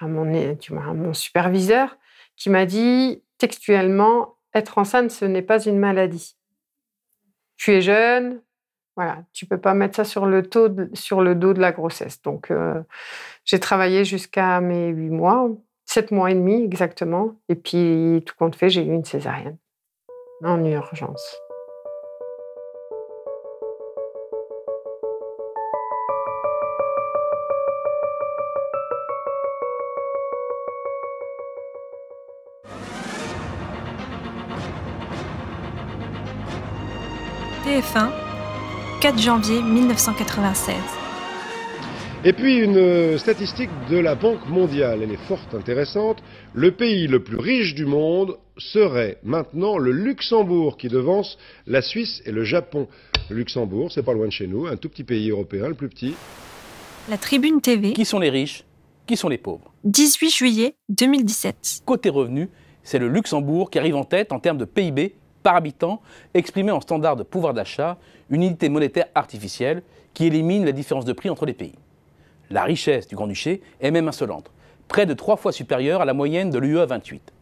à 0.00 0.04
à 0.04 0.08
mon 0.08 1.14
superviseur 1.14 1.96
qui 2.36 2.50
m'a 2.50 2.66
dit 2.66 3.22
textuellement 3.38 4.36
être 4.54 4.78
enceinte, 4.78 5.10
ce 5.10 5.24
n'est 5.24 5.42
pas 5.42 5.64
une 5.64 5.78
maladie. 5.78 6.36
Tu 7.56 7.72
es 7.72 7.80
jeune, 7.80 8.40
voilà, 8.96 9.24
tu 9.32 9.46
peux 9.46 9.58
pas 9.58 9.74
mettre 9.74 9.96
ça 9.96 10.04
sur 10.04 10.26
le, 10.26 10.42
dos 10.42 10.68
de 10.68 11.60
la 11.60 11.72
grossesse. 11.72 12.20
Donc, 12.22 12.50
euh, 12.50 12.82
j'ai 13.44 13.60
travaillé 13.60 14.04
jusqu'à 14.04 14.60
mes 14.60 14.88
8 14.88 15.10
mois, 15.10 15.48
7 15.86 16.10
mois 16.10 16.30
et 16.30 16.34
demi 16.34 16.62
exactement. 16.62 17.40
Et 17.48 17.54
puis, 17.54 18.22
tout 18.26 18.34
compte 18.38 18.56
fait, 18.56 18.68
j'ai 18.68 18.82
eu 18.82 18.92
une 18.92 19.04
césarienne 19.04 19.58
en 20.44 20.62
urgence. 20.64 21.36
TF1, 37.82 38.10
4 39.00 39.18
janvier 39.18 39.60
1996. 39.60 40.76
Et 42.24 42.32
puis 42.32 42.58
une 42.58 42.76
euh, 42.76 43.18
statistique 43.18 43.70
de 43.90 43.98
la 43.98 44.14
Banque 44.14 44.46
mondiale, 44.48 45.00
elle 45.02 45.10
est 45.10 45.26
fort 45.26 45.40
intéressante. 45.52 46.22
Le 46.54 46.70
pays 46.70 47.08
le 47.08 47.24
plus 47.24 47.38
riche 47.38 47.74
du 47.74 47.84
monde 47.84 48.36
serait 48.56 49.18
maintenant 49.24 49.78
le 49.78 49.90
Luxembourg 49.90 50.76
qui 50.76 50.88
devance 50.88 51.38
la 51.66 51.82
Suisse 51.82 52.22
et 52.24 52.30
le 52.30 52.44
Japon. 52.44 52.86
Le 53.30 53.36
Luxembourg, 53.36 53.90
c'est 53.90 54.04
pas 54.04 54.12
loin 54.12 54.26
de 54.26 54.32
chez 54.32 54.46
nous, 54.46 54.66
un 54.66 54.76
tout 54.76 54.88
petit 54.88 55.04
pays 55.04 55.30
européen, 55.30 55.66
le 55.66 55.74
plus 55.74 55.88
petit. 55.88 56.14
La 57.08 57.18
Tribune 57.18 57.60
TV, 57.60 57.94
Qui 57.94 58.04
sont 58.04 58.20
les 58.20 58.30
riches? 58.30 58.64
Qui 59.06 59.16
sont 59.16 59.28
les 59.28 59.38
pauvres? 59.38 59.72
18 59.84 60.30
juillet 60.30 60.76
2017. 60.90 61.82
Côté 61.84 62.10
revenus, 62.10 62.48
c'est 62.84 63.00
le 63.00 63.08
Luxembourg 63.08 63.70
qui 63.70 63.80
arrive 63.80 63.96
en 63.96 64.04
tête 64.04 64.30
en 64.30 64.38
termes 64.38 64.58
de 64.58 64.64
PIB 64.64 65.16
par 65.42 65.56
habitant, 65.56 66.00
exprimé 66.34 66.70
en 66.70 66.80
standard 66.80 67.16
de 67.16 67.22
pouvoir 67.22 67.54
d'achat, 67.54 67.98
une 68.30 68.42
unité 68.42 68.68
monétaire 68.68 69.06
artificielle 69.14 69.82
qui 70.14 70.26
élimine 70.26 70.64
la 70.64 70.72
différence 70.72 71.04
de 71.04 71.12
prix 71.12 71.30
entre 71.30 71.46
les 71.46 71.54
pays. 71.54 71.74
La 72.50 72.64
richesse 72.64 73.06
du 73.06 73.16
Grand-Duché 73.16 73.62
est 73.80 73.90
même 73.90 74.08
insolente, 74.08 74.50
près 74.88 75.06
de 75.06 75.14
trois 75.14 75.36
fois 75.36 75.52
supérieure 75.52 76.02
à 76.02 76.04
la 76.04 76.14
moyenne 76.14 76.50
de 76.50 76.58
l'UE 76.58 76.84
28. 76.84 77.32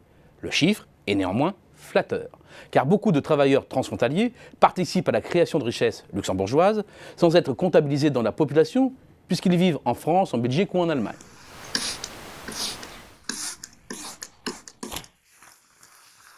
Le 0.40 0.50
chiffre 0.50 0.86
est 1.06 1.14
néanmoins 1.14 1.54
flatteur, 1.74 2.28
car 2.70 2.86
beaucoup 2.86 3.10
de 3.10 3.20
travailleurs 3.20 3.66
transfrontaliers 3.66 4.32
participent 4.60 5.08
à 5.08 5.12
la 5.12 5.20
création 5.20 5.58
de 5.58 5.64
richesses 5.64 6.04
luxembourgeoises 6.12 6.84
sans 7.16 7.34
être 7.36 7.52
comptabilisés 7.52 8.10
dans 8.10 8.22
la 8.22 8.32
population, 8.32 8.92
puisqu'ils 9.26 9.56
vivent 9.56 9.78
en 9.84 9.94
France, 9.94 10.34
en 10.34 10.38
Belgique 10.38 10.74
ou 10.74 10.80
en 10.80 10.88
Allemagne. 10.88 11.16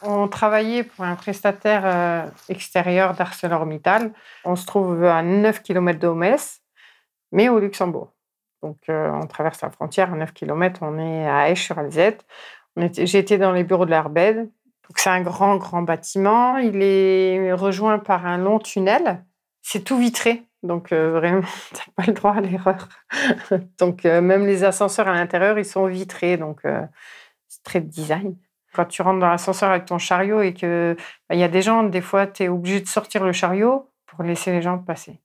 On 0.05 0.27
travaillait 0.27 0.83
pour 0.83 1.05
un 1.05 1.15
prestataire 1.15 1.83
euh, 1.85 2.27
extérieur 2.49 3.15
d'ArcelorMittal. 3.15 4.13
On 4.45 4.57
se 4.57 4.67
trouve 4.67 5.05
à 5.05 5.23
9 5.23 5.63
km 5.63 5.99
d'Omès. 5.99 6.61
mais 7.31 7.49
au 7.49 7.61
Luxembourg. 7.61 8.13
Donc, 8.63 8.79
euh, 8.89 9.11
on 9.13 9.27
traverse 9.27 9.61
la 9.63 9.71
frontière 9.71 10.13
à 10.13 10.17
9 10.17 10.33
km, 10.33 10.81
on 10.83 10.99
est 10.99 11.29
à 11.29 11.51
Esch-sur-Alzette. 11.51 12.25
J'étais 12.77 13.39
dans 13.39 13.53
les 13.53 13.65
bureaux 13.65 13.87
de 13.87 13.91
l'Arbed. 13.91 14.37
Donc, 14.39 14.99
c'est 14.99 15.11
un 15.11 15.23
grand, 15.23 15.57
grand 15.57 15.83
bâtiment. 15.83 16.59
Il 16.59 16.83
est 16.83 17.53
rejoint 17.53 17.99
par 17.99 18.27
un 18.27 18.39
long 18.39 18.59
tunnel. 18.59 19.25
C'est 19.63 19.85
tout 19.85 19.99
vitré. 19.99 20.43
Donc, 20.63 20.93
euh, 20.93 21.13
vraiment, 21.13 21.43
tu 21.71 21.77
n'as 21.77 21.93
pas 21.97 22.05
le 22.07 22.13
droit 22.13 22.35
à 22.35 22.41
l'erreur. 22.41 22.89
donc, 23.79 24.05
même 24.05 24.47
les 24.47 24.65
ascenseurs 24.65 25.09
à 25.09 25.13
l'intérieur, 25.13 25.59
ils 25.59 25.65
sont 25.65 25.87
vitrés. 25.87 26.37
Donc, 26.37 26.63
c'est 27.49 27.63
très 27.63 27.81
design. 27.81 28.37
Quand 28.75 28.87
tu 28.87 29.03
rentres 29.03 29.21
dans 29.21 29.29
l'ascenseur 29.29 29.71
avec 29.71 29.85
ton 29.85 29.99
chariot 29.99 30.41
et 30.41 30.55
que 30.55 30.97
bah, 31.29 31.35
il 31.35 31.41
y 31.41 31.45
a 31.45 31.49
des 31.49 31.63
gens, 31.63 31.83
des 31.83 32.01
fois, 32.01 32.27
tu 32.27 32.45
es 32.45 32.49
obligé 32.49 32.81
de 32.81 32.89
sortir 32.89 33.25
le 33.25 33.33
chariot 33.33 33.91
pour 34.07 34.25
laisser 34.25 34.53
les 34.53 34.63
gens 34.63 34.79
passer. 34.79 35.21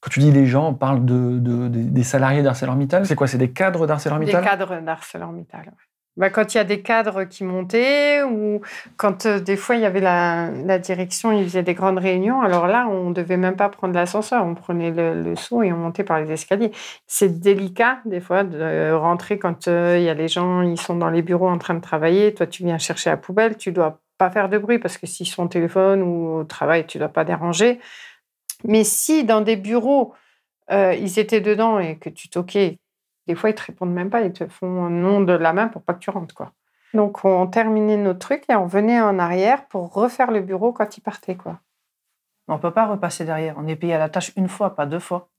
Quand 0.00 0.10
tu 0.10 0.18
dis 0.18 0.32
les 0.32 0.46
gens, 0.46 0.68
on 0.68 0.74
parle 0.74 1.04
de, 1.04 1.68
des 1.68 2.02
salariés 2.02 2.42
d'ArcelorMittal. 2.42 3.06
C'est 3.06 3.14
quoi? 3.14 3.28
C'est 3.28 3.38
des 3.38 3.52
cadres 3.52 3.86
d'ArcelorMittal 3.86 4.42
Des 4.42 4.48
cadres 4.48 4.80
d'ArcelorMittal, 4.80 5.72
bah, 6.16 6.28
quand 6.28 6.54
il 6.54 6.58
y 6.58 6.60
a 6.60 6.64
des 6.64 6.82
cadres 6.82 7.24
qui 7.24 7.42
montaient 7.42 8.22
ou 8.22 8.60
quand 8.96 9.24
euh, 9.24 9.40
des 9.40 9.56
fois 9.56 9.76
il 9.76 9.82
y 9.82 9.86
avait 9.86 10.00
la, 10.00 10.78
direction, 10.78 11.32
ils 11.32 11.44
faisaient 11.44 11.62
des 11.62 11.74
grandes 11.74 11.98
réunions, 11.98 12.42
alors 12.42 12.66
là, 12.66 12.86
on 12.88 13.10
ne 13.10 13.14
devait 13.14 13.38
même 13.38 13.56
pas 13.56 13.68
prendre 13.70 13.94
l'ascenseur, 13.94 14.44
on 14.44 14.54
prenait 14.54 14.90
le, 14.90 15.34
saut 15.36 15.62
et 15.62 15.72
on 15.72 15.78
montait 15.78 16.04
par 16.04 16.20
les 16.20 16.30
escaliers. 16.30 16.70
C'est 17.06 17.40
délicat 17.40 18.00
des 18.04 18.20
fois 18.20 18.44
de 18.44 18.92
rentrer 18.92 19.38
quand 19.38 19.68
euh, 19.68 19.96
il 19.98 20.04
y 20.04 20.08
a 20.10 20.14
les 20.14 20.28
gens, 20.28 20.60
ils 20.62 20.80
sont 20.80 20.96
dans 20.96 21.10
les 21.10 21.22
bureaux 21.22 21.48
en 21.48 21.58
train 21.58 21.74
de 21.74 21.80
travailler, 21.80 22.34
toi 22.34 22.46
tu 22.46 22.64
viens 22.64 22.78
chercher 22.78 23.10
la 23.10 23.16
poubelle, 23.16 23.56
tu 23.56 23.72
dois 23.72 24.00
pas 24.18 24.30
faire 24.30 24.48
de 24.48 24.58
bruit 24.58 24.78
parce 24.78 24.98
que 24.98 25.06
s'ils 25.06 25.26
sont 25.26 25.44
au 25.44 25.48
téléphone 25.48 26.02
ou 26.02 26.40
au 26.40 26.44
travail, 26.44 26.86
tu 26.86 26.98
dois 26.98 27.08
pas 27.08 27.24
déranger. 27.24 27.80
Mais 28.64 28.84
si 28.84 29.24
dans 29.24 29.40
des 29.40 29.56
bureaux, 29.56 30.14
euh, 30.70 30.94
ils 30.94 31.18
étaient 31.18 31.40
dedans 31.40 31.78
et 31.78 31.96
que 31.98 32.08
tu 32.08 32.28
toquais, 32.28 32.78
des 33.26 33.34
fois, 33.34 33.50
ils 33.50 33.54
te 33.54 33.62
répondent 33.62 33.92
même 33.92 34.10
pas, 34.10 34.22
ils 34.22 34.32
te 34.32 34.46
font 34.46 34.84
un 34.84 34.90
nom 34.90 35.20
de 35.20 35.32
la 35.32 35.52
main 35.52 35.68
pour 35.68 35.82
pas 35.82 35.94
que 35.94 36.00
tu 36.00 36.10
rentres. 36.10 36.34
quoi. 36.34 36.52
Donc, 36.94 37.24
on 37.24 37.46
terminait 37.46 37.96
notre 37.96 38.18
truc 38.18 38.44
et 38.48 38.54
on 38.54 38.66
venait 38.66 39.00
en 39.00 39.18
arrière 39.18 39.66
pour 39.68 39.92
refaire 39.92 40.30
le 40.30 40.40
bureau 40.40 40.72
quand 40.72 40.96
ils 40.96 41.00
partaient. 41.00 41.36
quoi. 41.36 41.60
On 42.48 42.54
ne 42.54 42.58
peut 42.58 42.72
pas 42.72 42.86
repasser 42.86 43.24
derrière. 43.24 43.54
On 43.58 43.66
est 43.66 43.76
payé 43.76 43.94
à 43.94 43.98
la 43.98 44.08
tâche 44.08 44.32
une 44.36 44.48
fois, 44.48 44.74
pas 44.74 44.86
deux 44.86 44.98
fois. 44.98 45.30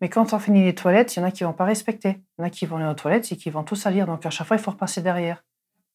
Mais 0.00 0.08
quand 0.08 0.32
on 0.32 0.38
finit 0.38 0.64
les 0.64 0.74
toilettes, 0.74 1.16
il 1.16 1.20
y 1.20 1.22
en 1.22 1.26
a 1.26 1.30
qui 1.30 1.44
vont 1.44 1.52
pas 1.52 1.64
respecter. 1.64 2.20
Il 2.38 2.40
y 2.40 2.42
en 2.42 2.46
a 2.46 2.50
qui 2.50 2.66
vont 2.66 2.76
aller 2.76 2.86
aux 2.86 2.94
toilettes 2.94 3.30
et 3.32 3.36
qui 3.36 3.50
vont 3.50 3.64
tout 3.64 3.76
salir. 3.76 4.06
Donc, 4.06 4.26
à 4.26 4.30
chaque 4.30 4.46
fois, 4.46 4.56
il 4.56 4.62
faut 4.62 4.72
repasser 4.72 5.00
derrière. 5.00 5.44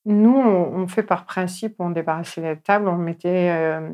Nous, 0.06 0.38
on, 0.38 0.88
fait 0.88 1.04
par 1.04 1.26
principe, 1.26 1.76
on 1.80 1.90
débarrassait 1.90 2.42
les 2.42 2.58
tables, 2.58 2.88
on 2.88 2.96
mettait 2.96 3.50
euh, 3.52 3.90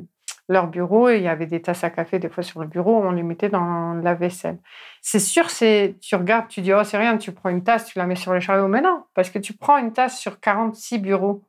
leur 0.50 0.68
bureau 0.68 1.10
et 1.10 1.18
il 1.18 1.24
y 1.24 1.28
avait 1.28 1.46
des 1.46 1.62
tasses 1.62 1.84
à 1.84 1.90
café 1.90 2.20
des 2.20 2.30
fois 2.30 2.44
sur 2.44 2.62
le 2.62 2.68
bureau, 2.68 3.02
on 3.02 3.12
les 3.12 3.24
mettait 3.24 3.50
dans 3.50 3.94
la 3.94 4.14
vaisselle. 4.14 4.58
C'est 5.02 5.20
sûr, 5.20 5.50
c'est 5.50 5.96
tu 6.02 6.16
regardes, 6.16 6.48
tu 6.48 6.62
dis 6.62 6.74
oh 6.74 6.84
c'est 6.84 6.98
rien, 6.98 7.18
tu 7.18 7.32
prends 7.32 7.50
une 7.50 7.64
tasse, 7.64 7.86
tu 7.86 7.98
la 7.98 8.06
mets 8.06 8.16
sur 8.16 8.34
le 8.34 8.40
chariot, 8.40 8.68
mais 8.68 8.82
non, 8.82 9.04
parce 9.14 9.30
que 9.30 9.40
tu 9.40 9.54
prends 9.54 9.78
une 9.78 9.94
tasse 9.94 10.20
sur 10.20 10.40
46 10.40 11.00
bureaux. 11.00 11.44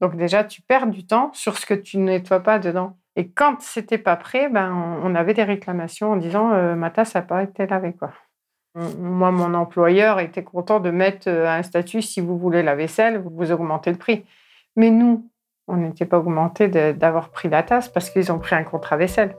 Donc 0.00 0.16
déjà 0.16 0.44
tu 0.44 0.62
perds 0.62 0.86
du 0.86 1.06
temps 1.06 1.30
sur 1.32 1.58
ce 1.58 1.66
que 1.66 1.74
tu 1.74 1.98
ne 1.98 2.04
nettoies 2.04 2.40
pas 2.40 2.58
dedans. 2.58 2.96
Et 3.16 3.28
quand 3.28 3.60
c'était 3.60 3.98
pas 3.98 4.16
prêt, 4.16 4.48
ben 4.48 4.72
on 5.02 5.14
avait 5.14 5.34
des 5.34 5.44
réclamations 5.44 6.12
en 6.12 6.16
disant 6.16 6.52
euh, 6.52 6.74
ma 6.76 6.90
tasse 6.90 7.14
n'a 7.14 7.22
pas 7.22 7.42
été 7.42 7.66
lavée 7.66 7.94
quoi. 7.94 8.12
Moi, 8.76 9.32
mon 9.32 9.54
employeur 9.54 10.20
était 10.20 10.44
content 10.44 10.78
de 10.78 10.90
mettre 10.90 11.28
euh, 11.28 11.48
un 11.48 11.62
statut 11.62 12.02
si 12.02 12.20
vous 12.20 12.38
voulez 12.38 12.62
la 12.62 12.76
vaisselle, 12.76 13.18
vous 13.18 13.50
augmentez 13.50 13.90
le 13.90 13.98
prix. 13.98 14.24
Mais 14.76 14.90
nous, 14.90 15.28
on 15.70 15.76
n'était 15.76 16.04
pas 16.04 16.18
augmenté 16.18 16.68
d'avoir 16.68 17.30
pris 17.30 17.48
la 17.48 17.62
tasse 17.62 17.88
parce 17.88 18.10
qu'ils 18.10 18.30
ont 18.32 18.38
pris 18.38 18.56
un 18.56 18.64
contrat 18.64 18.96
vaisselle. 18.96 19.36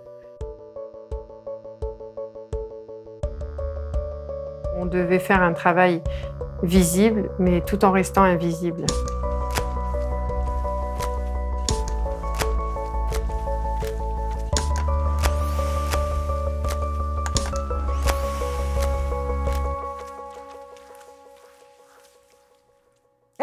On 4.77 4.85
devait 4.85 5.19
faire 5.19 5.43
un 5.43 5.53
travail 5.53 6.01
visible, 6.63 7.29
mais 7.37 7.61
tout 7.61 7.85
en 7.85 7.91
restant 7.91 8.23
invisible. 8.23 8.85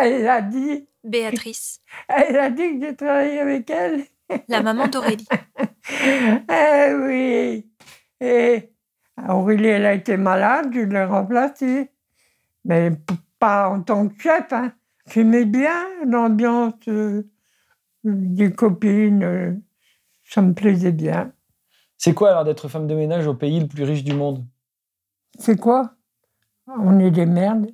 Elle 0.01 0.29
a 0.29 0.43
dit 0.43 0.87
Béatrice. 1.03 1.81
Elle 2.09 2.37
a 2.37 2.51
dit 2.51 2.79
que 2.79 2.87
j'ai 2.87 2.97
travaillé 2.97 3.41
avec 3.41 3.71
elle. 3.71 4.05
La 4.49 4.63
maman 4.63 4.87
d'Aurélie. 4.89 5.27
eh 5.91 6.95
oui. 6.95 7.67
Et 8.21 8.73
Aurélie, 9.29 9.69
elle 9.69 9.87
a 9.87 9.95
été 9.95 10.17
malade, 10.19 10.71
je 10.73 10.81
l'ai 10.81 11.05
remplacée. 11.05 11.91
Mais 12.65 12.93
pas 13.39 13.71
en 13.71 13.83
tant 13.83 14.09
que 14.09 14.21
chef. 14.21 14.53
Hein. 14.53 14.73
J'aimais 15.11 15.47
bien 15.47 15.87
l'ambiance 16.07 16.75
euh, 16.89 17.31
des 18.05 18.53
copines. 18.53 19.23
Euh, 19.23 19.55
ça 20.25 20.43
me 20.43 20.53
plaisait 20.53 20.93
bien. 20.93 21.33
C'est 21.97 22.13
quoi 22.13 22.31
alors 22.31 22.45
d'être 22.45 22.69
femme 22.69 22.87
de 22.87 22.95
ménage 22.95 23.27
au 23.27 23.35
pays 23.35 23.61
le 23.61 23.67
plus 23.67 23.85
riche 23.85 24.05
du 24.05 24.15
monde? 24.15 24.45
C'est 25.39 25.59
quoi? 25.59 25.95
On 26.67 26.99
est 26.99 27.11
des 27.11 27.27
merdes. 27.27 27.71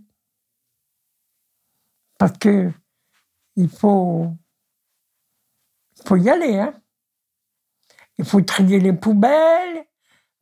Parce 2.25 2.39
que 2.39 2.71
il 3.55 3.69
faut, 3.69 4.29
faut 6.07 6.17
y 6.17 6.31
aller. 6.31 6.57
Hein. 6.57 6.73
Il 8.17 8.25
faut 8.25 8.41
trier 8.41 8.81
les 8.81 8.95
poubelles. 8.95 9.85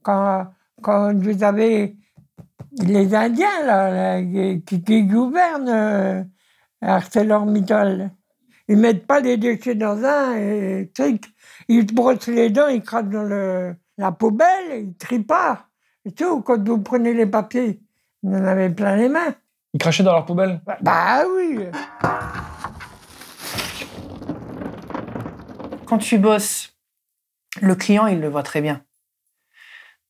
Quand, 0.00 0.46
quand 0.80 1.12
vous 1.12 1.42
avez 1.42 1.96
les 2.82 3.14
Indiens 3.16 3.64
là, 3.66 4.22
qui, 4.22 5.02
gouvernent 5.02 5.68
euh, 5.68 6.22
ArcelorMittal, 6.82 8.12
ils 8.68 8.76
mettent 8.76 9.08
pas 9.08 9.18
les 9.18 9.36
déchets 9.36 9.74
dans 9.74 10.04
un 10.04 10.84
truc. 10.94 11.24
Ils 11.66 11.92
brossent 11.92 12.28
les 12.28 12.50
dents, 12.50 12.68
ils 12.68 12.82
crachent 12.82 13.06
dans 13.06 13.24
le, 13.24 13.74
la 13.98 14.12
poubelle, 14.12 14.84
ils 14.84 14.94
trient 14.94 15.24
pas. 15.24 15.66
Et 16.04 16.12
tout, 16.12 16.42
quand 16.42 16.64
vous 16.64 16.78
prenez 16.78 17.12
les 17.12 17.26
papiers, 17.26 17.82
vous 18.22 18.36
en 18.36 18.44
avez 18.44 18.70
plein 18.70 18.94
les 18.94 19.08
mains. 19.08 19.34
Ils 19.74 19.78
crachaient 19.78 20.02
dans 20.02 20.12
leur 20.12 20.26
poubelle 20.26 20.60
Bah, 20.66 20.78
bah 20.80 21.24
oui 21.26 21.70
quand 25.92 25.98
tu 25.98 26.16
bosses, 26.16 26.74
le 27.60 27.74
client, 27.74 28.06
il 28.06 28.18
le 28.18 28.30
voit 28.30 28.42
très 28.42 28.62
bien. 28.62 28.82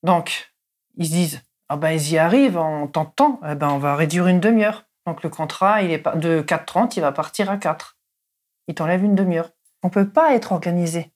Donc, 0.04 0.54
ils 0.95 1.07
se 1.07 1.11
disent, 1.11 1.42
ah 1.69 1.76
ben, 1.76 1.90
ils 1.90 2.12
y 2.12 2.19
arrivent 2.19 2.57
en 2.57 2.87
temps 2.87 3.02
de 3.02 3.11
temps, 3.11 3.40
eh 3.45 3.57
ben, 3.57 3.69
on 3.69 3.78
va 3.78 3.97
réduire 3.97 4.28
une 4.28 4.38
demi-heure. 4.38 4.85
Donc, 5.07 5.25
le 5.25 5.28
contrat, 5.28 5.83
il 5.83 5.90
est 5.90 6.07
de 6.16 6.40
4,30, 6.40 6.92
il 6.97 7.00
va 7.00 7.11
partir 7.11 7.50
à 7.50 7.57
4. 7.57 7.99
Il 8.69 8.76
t'enlève 8.76 9.02
une 9.02 9.16
demi-heure. 9.16 9.50
On 9.83 9.88
ne 9.88 9.92
peut 9.92 10.09
pas 10.09 10.37
être 10.37 10.52
organisé 10.52 11.12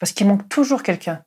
parce 0.00 0.10
qu'il 0.10 0.26
manque 0.26 0.48
toujours 0.48 0.82
quelqu'un. 0.82 1.24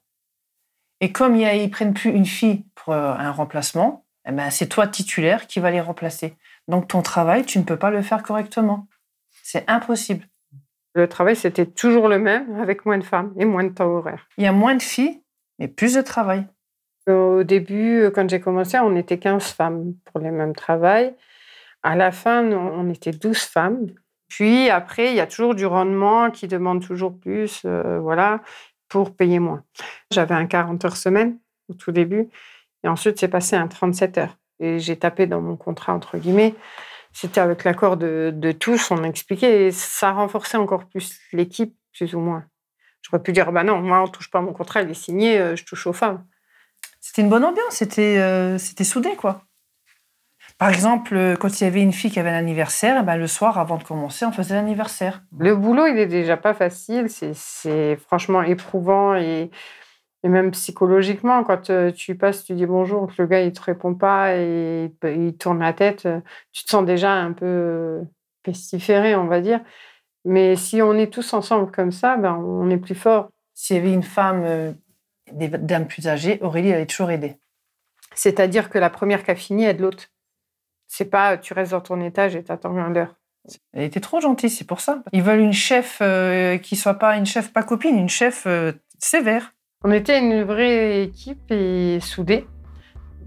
Et 1.00 1.14
comme 1.14 1.38
ils 1.38 1.46
ne 1.46 1.68
prennent 1.70 1.94
plus 1.94 2.10
une 2.10 2.26
fille 2.26 2.66
pour 2.76 2.92
euh, 2.92 3.14
un 3.14 3.32
remplacement, 3.32 4.06
eh 4.28 4.32
ben, 4.32 4.50
c'est 4.50 4.68
toi 4.68 4.88
titulaire 4.88 5.48
qui 5.48 5.60
va 5.60 5.72
les 5.72 5.82
remplacer. 5.82 6.36
Donc, 6.68 6.88
ton 6.88 7.02
travail, 7.02 7.46
tu 7.46 7.60
ne 7.60 7.64
peux 7.64 7.78
pas 7.78 7.90
le 7.90 8.02
faire 8.02 8.24
correctement. 8.24 8.88
C'est 9.44 9.64
impossible. 9.70 10.26
Le 10.94 11.08
travail, 11.08 11.36
c'était 11.36 11.66
toujours 11.66 12.08
le 12.08 12.20
même, 12.20 12.60
avec 12.60 12.86
moins 12.86 12.98
de 12.98 13.04
femmes 13.04 13.34
et 13.38 13.46
moins 13.46 13.64
de 13.64 13.70
temps 13.70 13.88
horaire. 13.88 14.28
Il 14.38 14.44
y 14.44 14.48
a 14.48 14.52
moins 14.52 14.76
de 14.76 14.82
filles, 14.82 15.22
mais 15.60 15.68
plus 15.68 15.94
de 15.94 16.02
travail. 16.02 16.46
Au 17.08 17.44
début, 17.44 18.10
quand 18.14 18.30
j'ai 18.30 18.42
commencé, 18.42 18.78
on 18.80 18.96
était 18.96 19.18
15 19.18 19.52
femmes 19.52 19.94
pour 20.06 20.20
le 20.20 20.32
même 20.32 20.54
travail. 20.54 21.16
À 21.84 21.96
la 21.96 22.12
fin, 22.12 22.44
on 22.52 22.90
était 22.90 23.12
12 23.12 23.38
femmes. 23.38 23.88
Puis 24.28 24.70
après, 24.70 25.12
il 25.12 25.16
y 25.16 25.22
a 25.22 25.28
toujours 25.28 25.56
du 25.56 25.66
rendement 25.66 26.32
qui 26.32 26.48
demande 26.48 26.86
toujours 26.86 27.18
plus, 27.18 27.62
euh, 27.66 28.00
voilà, 28.00 28.42
pour 28.90 29.16
payer 29.16 29.40
moins. 29.40 29.64
J'avais 30.12 30.36
un 30.36 30.48
40 30.48 30.84
heures 30.84 30.98
semaine 30.98 31.38
au 31.70 31.74
tout 31.74 31.92
début, 31.92 32.30
et 32.84 32.88
ensuite 32.88 33.20
c'est 33.20 33.28
passé 33.28 33.56
à 33.56 33.62
un 33.62 33.68
37 33.68 34.18
heures. 34.18 34.38
Et 34.60 34.80
j'ai 34.80 34.98
tapé 34.98 35.28
dans 35.28 35.42
mon 35.42 35.56
contrat, 35.56 35.94
entre 35.94 36.18
guillemets, 36.18 36.56
c'était 37.20 37.40
avec 37.40 37.64
l'accord 37.64 37.98
de, 37.98 38.52
tous, 38.60 38.92
on 38.92 39.04
expliquait, 39.04 39.66
et 39.66 39.72
ça 39.72 40.12
renforçait 40.12 40.58
encore 40.58 40.86
plus 40.86 41.20
l'équipe, 41.34 41.76
plus 41.92 42.14
ou 42.14 42.20
moins. 42.20 42.46
J'aurais 43.02 43.24
pu 43.24 43.32
dire, 43.32 43.52
bah 43.52 43.64
non, 43.64 43.82
moi, 43.82 44.04
on 44.04 44.08
touche 44.08 44.30
pas 44.30 44.42
mon 44.42 44.54
contrat, 44.54 44.84
il 44.84 44.92
est 44.92 44.94
signé, 44.94 45.40
euh, 45.40 45.56
je 45.56 45.66
touche 45.66 45.88
aux 45.88 45.94
femmes. 45.94 46.24
C'était 47.00 47.24
une 47.24 47.30
bonne 47.30 47.44
ambiance, 47.44 47.74
c'était 47.74 48.20
euh, 48.20 48.60
c'était 48.60 48.84
soudé, 48.84 49.16
quoi. 49.16 49.42
Par 50.60 50.70
exemple, 50.70 51.16
euh, 51.16 51.36
quand 51.36 51.60
il 51.60 51.64
y 51.64 51.68
avait 51.68 51.82
une 51.82 51.94
fille 51.94 52.12
qui 52.12 52.20
avait 52.20 52.30
un 52.30 52.38
anniversaire, 52.38 52.98
eh 53.02 53.04
ben, 53.04 53.16
le 53.16 53.28
soir, 53.28 53.58
avant 53.58 53.78
de 53.78 53.84
commencer, 53.84 54.26
on 54.26 54.32
faisait 54.32 54.56
l'anniversaire. 54.56 55.24
Le 55.40 55.56
boulot, 55.56 55.88
il 55.88 55.98
est 55.98 56.06
déjà 56.06 56.38
pas 56.38 56.54
facile, 56.54 57.08
c'est 57.10 57.96
franchement 57.96 58.44
éprouvant 58.44 59.16
et 59.16 59.50
et 60.24 60.30
même 60.30 60.52
psychologiquement, 60.52 61.44
quand 61.44 61.70
euh, 61.70 61.92
tu 61.92 62.16
passes, 62.16 62.44
tu 62.44 62.54
dis 62.54 62.66
bonjour, 62.66 63.08
que 63.08 63.22
le 63.22 63.28
gars 63.28 63.42
il 63.42 63.54
te 63.54 63.62
répond 63.62 63.94
pas 63.94 64.36
et 64.36 64.92
il 65.04 65.38
tourne 65.38 65.60
la 65.60 65.74
tête, 65.74 66.06
euh, 66.06 66.20
tu 66.52 66.66
te 66.66 66.70
sens 66.70 66.86
déjà 66.86 67.14
un 67.14 67.34
peu 67.34 67.46
euh, 67.46 68.02
pestiféré, 68.44 69.16
on 69.16 69.28
va 69.28 69.42
dire. 69.42 69.62
Mais 70.26 70.56
si 70.56 70.82
on 70.82 70.94
est 70.94 71.14
tous 71.14 71.34
ensemble 71.34 71.72
comme 71.72 71.92
ça, 71.92 72.18
ben, 72.18 72.34
on 72.36 72.70
est 72.70 72.78
plus 72.78 72.96
fort. 72.96 73.30
S'il 73.54 73.78
y 73.78 73.80
avait 73.80 73.94
une 73.94 74.04
femme, 74.04 74.76
des 75.32 75.48
dames 75.48 75.88
plus 75.88 76.08
âgées, 76.08 76.38
Aurélie, 76.42 76.70
est 76.70 76.86
toujours 76.86 77.12
aidée. 77.12 77.38
C'est-à-dire 78.14 78.70
que 78.70 78.78
la 78.78 78.90
première 78.90 79.24
qui 79.24 79.32
a 79.32 79.36
fini 79.36 79.66
aide 79.66 79.80
l'autre. 79.80 80.10
C'est 80.88 81.10
pas 81.10 81.38
tu 81.38 81.54
restes 81.54 81.72
dans 81.72 81.82
ton 81.82 82.02
étage 82.02 82.36
et 82.36 82.44
t'attends 82.44 82.74
l'heure. 82.74 83.16
Elle 83.74 83.84
était 83.84 84.00
trop 84.00 84.20
gentille, 84.20 84.50
c'est 84.50 84.66
pour 84.66 84.82
ça. 84.82 85.04
Ils 85.14 85.22
veulent 85.22 85.40
une 85.40 85.54
chef 85.54 86.00
euh, 86.02 86.58
qui 86.58 86.76
soit 86.76 86.96
pas 86.96 87.16
une 87.18 87.26
chef 87.26 87.54
pas 87.54 87.64
copine, 87.64 87.98
une 87.98 88.10
chef 88.10 88.46
euh, 88.48 88.74
sévère. 89.00 89.54
On 89.84 89.92
était 89.92 90.18
une 90.18 90.42
vraie 90.42 91.04
équipe 91.04 91.52
et 91.52 92.00
soudée. 92.00 92.48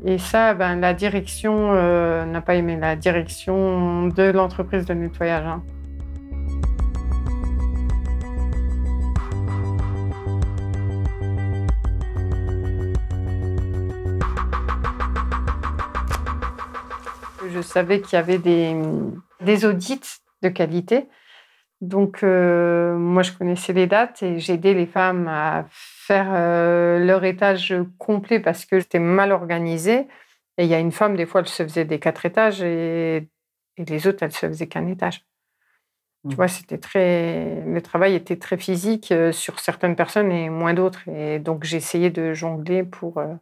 Et 0.05 0.19
ça, 0.19 0.53
ben, 0.53 0.81
la 0.81 0.95
direction 0.95 1.73
euh, 1.75 2.25
n'a 2.25 2.41
pas 2.41 2.57
aimé, 2.57 2.77
la 2.77 2.97
direction 2.97 4.09
de 4.09 4.25
l'entreprise 4.25 4.85
de 4.85 4.95
nettoyage. 4.95 5.47
hein. 5.47 5.63
Je 17.49 17.61
savais 17.61 18.01
qu'il 18.01 18.15
y 18.15 18.19
avait 18.19 18.39
des, 18.39 19.65
audits 19.65 20.01
de 20.43 20.49
qualité. 20.49 21.09
Donc, 21.81 22.25
euh, 22.25 22.97
moi, 22.97 23.23
je 23.23 23.31
connaissais 23.31 23.73
les 23.73 23.87
dates 23.87 24.25
et 24.25 24.41
j'ai 24.41 24.55
aidé 24.55 24.75
les 24.75 24.87
femmes 24.87 25.29
à 25.29 25.67
faire 26.11 26.33
euh, 26.33 26.99
leur 26.99 27.23
étage 27.23 27.73
complet 27.99 28.41
parce 28.41 28.65
que 28.65 28.81
c'était 28.81 28.99
mal 28.99 29.31
organisé. 29.31 30.09
Et 30.59 30.65
il 30.65 30.67
y 30.67 30.75
a 30.75 30.81
une 30.81 30.91
femme, 30.91 31.15
des 31.15 31.25
fois, 31.25 31.41
elle 31.41 31.47
se 31.49 31.63
faisait 31.63 31.85
des 31.85 32.01
quatre 32.01 32.27
étages 32.27 32.63
et, 32.63 33.29
et 33.77 33.85
les 33.87 34.09
autres, 34.09 34.25
elles 34.25 34.33
se 34.33 34.49
faisaient 34.49 34.67
qu'un 34.67 34.89
étage. 34.89 35.25
Tu 36.29 36.35
vois, 36.35 36.49
c'était 36.49 36.79
très. 36.79 37.63
Le 37.65 37.81
travail 37.81 38.15
était 38.15 38.37
très 38.37 38.59
physique 38.59 39.13
euh, 39.13 39.31
sur 39.31 39.61
certaines 39.61 39.95
personnes 39.95 40.33
et 40.33 40.51
moins 40.51 40.75
d'autres. 40.75 41.09
Et 41.09 41.39
donc, 41.39 41.63
j'ai 41.63 41.77
essayé 41.77 42.11
de 42.11 42.35
jongler 42.35 42.83
pour 42.83 43.19
euh, 43.19 43.33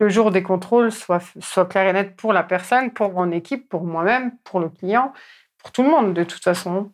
le 0.00 0.08
jour 0.08 0.32
des 0.32 0.42
contrôles 0.42 0.90
soit, 0.90 1.22
soit 1.38 1.66
clair 1.66 1.86
et 1.86 1.92
net 1.92 2.16
pour 2.16 2.32
la 2.32 2.42
personne, 2.42 2.90
pour 2.90 3.12
mon 3.12 3.30
équipe, 3.30 3.68
pour 3.68 3.84
moi-même, 3.84 4.36
pour 4.44 4.58
le 4.58 4.68
client, 4.68 5.12
pour 5.58 5.70
tout 5.70 5.84
le 5.84 5.90
monde, 5.90 6.14
de 6.14 6.24
toute 6.24 6.42
façon. 6.42 6.92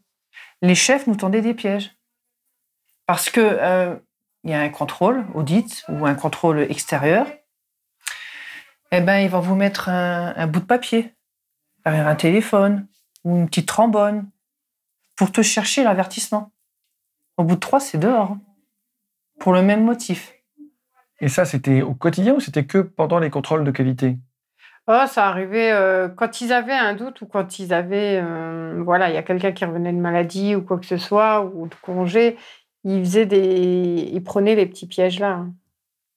Les 0.60 0.74
chefs 0.74 1.06
nous 1.06 1.16
tendaient 1.16 1.40
des 1.40 1.54
pièges. 1.54 1.96
Parce 3.06 3.30
que 3.30 3.40
euh, 3.40 3.96
il 4.44 4.50
y 4.50 4.54
a 4.54 4.60
un 4.60 4.68
contrôle, 4.68 5.24
audit, 5.34 5.84
ou 5.88 6.06
un 6.06 6.14
contrôle 6.14 6.60
extérieur. 6.60 7.26
Eh 8.92 9.00
ben, 9.00 9.18
ils 9.18 9.30
vont 9.30 9.40
vous 9.40 9.54
mettre 9.56 9.88
un, 9.88 10.34
un 10.36 10.46
bout 10.46 10.60
de 10.60 10.66
papier, 10.66 11.14
derrière 11.84 12.06
un 12.06 12.14
téléphone, 12.14 12.86
ou 13.24 13.36
une 13.36 13.46
petite 13.46 13.68
trombone, 13.68 14.30
pour 15.16 15.32
te 15.32 15.42
chercher 15.42 15.82
l'avertissement. 15.82 16.52
Au 17.36 17.44
bout 17.44 17.54
de 17.54 17.60
trois, 17.60 17.80
c'est 17.80 17.98
dehors. 17.98 18.32
hein. 18.32 18.40
Pour 19.40 19.52
le 19.52 19.62
même 19.62 19.84
motif. 19.84 20.32
Et 21.20 21.28
ça, 21.28 21.44
c'était 21.44 21.82
au 21.82 21.94
quotidien 21.94 22.34
ou 22.34 22.40
c'était 22.40 22.66
que 22.66 22.78
pendant 22.78 23.18
les 23.18 23.30
contrôles 23.30 23.64
de 23.64 23.70
qualité? 23.70 24.18
Oh, 24.86 25.04
ça 25.08 25.26
arrivait 25.26 25.72
euh, 25.72 26.08
quand 26.08 26.40
ils 26.42 26.52
avaient 26.52 26.72
un 26.72 26.94
doute 26.94 27.22
ou 27.22 27.26
quand 27.26 27.58
ils 27.58 27.72
avaient, 27.72 28.20
euh, 28.22 28.82
voilà, 28.84 29.08
il 29.08 29.14
y 29.14 29.16
a 29.16 29.22
quelqu'un 29.22 29.52
qui 29.52 29.64
revenait 29.64 29.92
de 29.92 29.98
maladie 29.98 30.54
ou 30.54 30.62
quoi 30.62 30.78
que 30.78 30.84
ce 30.84 30.98
soit 30.98 31.42
ou 31.42 31.66
de 31.66 31.74
congé, 31.76 32.36
ils 32.84 33.00
faisaient 33.04 33.26
des, 33.26 34.10
ils 34.12 34.22
prenaient 34.22 34.54
les 34.54 34.66
petits 34.66 34.86
pièges 34.86 35.18
là. 35.20 35.32
hein. 35.32 35.54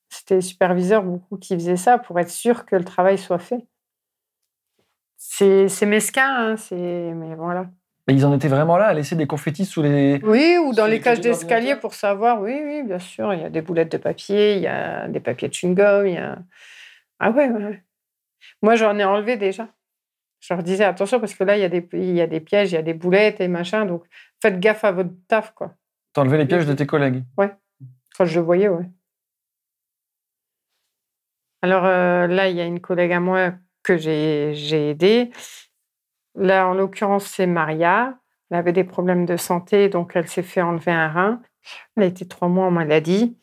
C'était 0.10 0.36
les 0.36 0.42
superviseurs 0.42 1.04
beaucoup 1.04 1.38
qui 1.38 1.54
faisaient 1.56 1.76
ça 1.78 1.98
pour 1.98 2.20
être 2.20 2.30
sûr 2.30 2.66
que 2.66 2.76
le 2.76 2.84
travail 2.84 3.18
soit 3.18 3.40
fait. 3.40 3.66
C'est 5.18 5.86
mesquin, 5.86 6.52
hein, 6.52 6.58
c'est, 6.58 6.76
mais 6.76 7.36
voilà. 7.36 7.68
Mais 8.08 8.14
ils 8.14 8.26
en 8.26 8.34
étaient 8.34 8.48
vraiment 8.48 8.78
là 8.78 8.86
à 8.86 8.94
laisser 8.94 9.16
des 9.18 9.28
confettis 9.28 9.66
sous 9.66 9.82
les. 9.82 10.22
Oui, 10.24 10.58
ou 10.64 10.74
dans 10.74 10.86
les 10.86 10.94
les 10.94 11.02
cages 11.02 11.20
d'escalier 11.20 11.76
pour 11.76 11.94
savoir. 11.94 12.40
Oui, 12.42 12.58
oui, 12.64 12.84
bien 12.84 13.00
sûr. 13.00 13.34
Il 13.34 13.42
y 13.42 13.44
a 13.44 13.50
des 13.50 13.62
boulettes 13.62 13.92
de 13.92 13.98
papier, 13.98 14.56
il 14.56 14.62
y 14.62 14.68
a 14.68 15.08
des 15.10 15.20
papiers 15.20 15.50
de 15.50 15.54
chewing-gum, 15.54 16.08
il 16.08 16.14
y 16.14 16.18
a. 16.18 16.38
Ah 17.20 17.32
ouais, 17.32 17.50
ouais, 17.50 17.64
ouais. 17.66 17.84
Moi, 18.62 18.76
j'en 18.76 18.98
ai 18.98 19.04
enlevé 19.04 19.36
déjà. 19.36 19.68
Je 20.40 20.54
leur 20.54 20.64
disais 20.64 20.86
attention 20.86 21.20
parce 21.20 21.34
que 21.34 21.44
là, 21.44 21.58
il 21.58 21.62
y, 21.62 21.66
a 21.66 21.70
des, 21.70 21.86
il 21.94 22.16
y 22.16 22.22
a 22.22 22.28
des 22.28 22.40
pièges, 22.40 22.72
il 22.72 22.76
y 22.76 22.78
a 22.78 22.84
des 22.84 22.94
boulettes 22.94 23.42
et 23.42 23.48
machin. 23.50 23.86
Donc, 23.86 24.04
faites 24.42 24.60
gaffe 24.60 24.86
à 24.86 24.92
votre 24.94 25.10
taf, 25.28 25.54
quoi. 25.54 25.74
T'enlevais 26.18 26.40
les 26.40 26.48
pièges 26.48 26.66
de 26.66 26.74
tes 26.74 26.88
collègues. 26.88 27.24
Quand 28.18 28.26
je 28.26 28.40
le 28.40 28.44
voyais, 28.44 28.70
ouais. 28.70 28.90
Alors 31.62 31.86
euh, 31.86 32.26
là, 32.26 32.50
il 32.50 32.56
y 32.56 32.60
a 32.60 32.66
une 32.66 32.80
collègue 32.80 33.12
à 33.12 33.20
moi 33.20 33.54
que 33.84 33.98
j'ai 33.98 34.90
aidée. 34.90 35.30
Là, 36.34 36.68
en 36.68 36.74
l'occurrence, 36.74 37.28
c'est 37.28 37.46
Maria. 37.46 38.18
Elle 38.50 38.58
avait 38.58 38.74
des 38.74 38.84
problèmes 38.84 39.28
de 39.28 39.38
santé, 39.38 39.90
donc 39.90 40.14
elle 40.16 40.28
s'est 40.28 40.42
fait 40.42 40.64
enlever 40.64 40.92
un 40.92 41.08
rein. 41.08 41.42
Elle 41.96 42.02
a 42.02 42.06
été 42.08 42.28
trois 42.28 42.48
mois 42.48 42.66
en 42.66 42.72
maladie. 42.72 43.38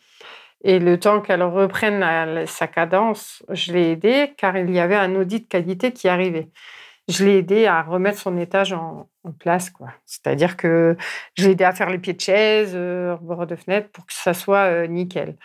Et 0.65 0.81
le 0.81 0.99
temps 0.99 1.21
qu'elle 1.21 1.45
reprenne 1.45 2.01
la- 2.01 2.27
la- 2.27 2.47
sa 2.49 2.67
cadence, 2.67 3.45
je 3.51 3.73
l'ai 3.73 3.93
aidée 3.93 4.35
car 4.37 4.57
il 4.57 4.69
y 4.73 4.81
avait 4.81 4.97
un 4.97 5.15
audit 5.15 5.45
de 5.45 5.49
qualité 5.49 5.93
qui 5.93 6.09
arrivait. 6.09 6.51
Je 7.09 7.25
l'ai 7.25 7.39
aidée 7.39 7.67
à 7.67 7.83
remettre 7.83 8.19
son 8.19 8.39
étage 8.39 8.73
en, 8.73 9.09
place. 9.39 9.71
quoi. 9.71 9.89
C'est-à-dire 10.07 10.57
que 10.57 10.97
je 11.37 11.45
l'ai 11.45 11.53
aidée 11.53 11.65
à 11.65 11.73
faire 11.73 11.91
les 11.91 11.99
pieds 11.99 12.13
de 12.13 12.21
chaise, 12.21 12.73
euh, 12.75 13.15
rebord 13.15 13.47
de 13.47 13.57
fenêtre, 13.57 13.91
pour 13.91 14.07
que 14.07 14.13
ça 14.13 14.35
soit 14.35 14.71
euh, 14.71 14.87
nickel. 14.87 15.37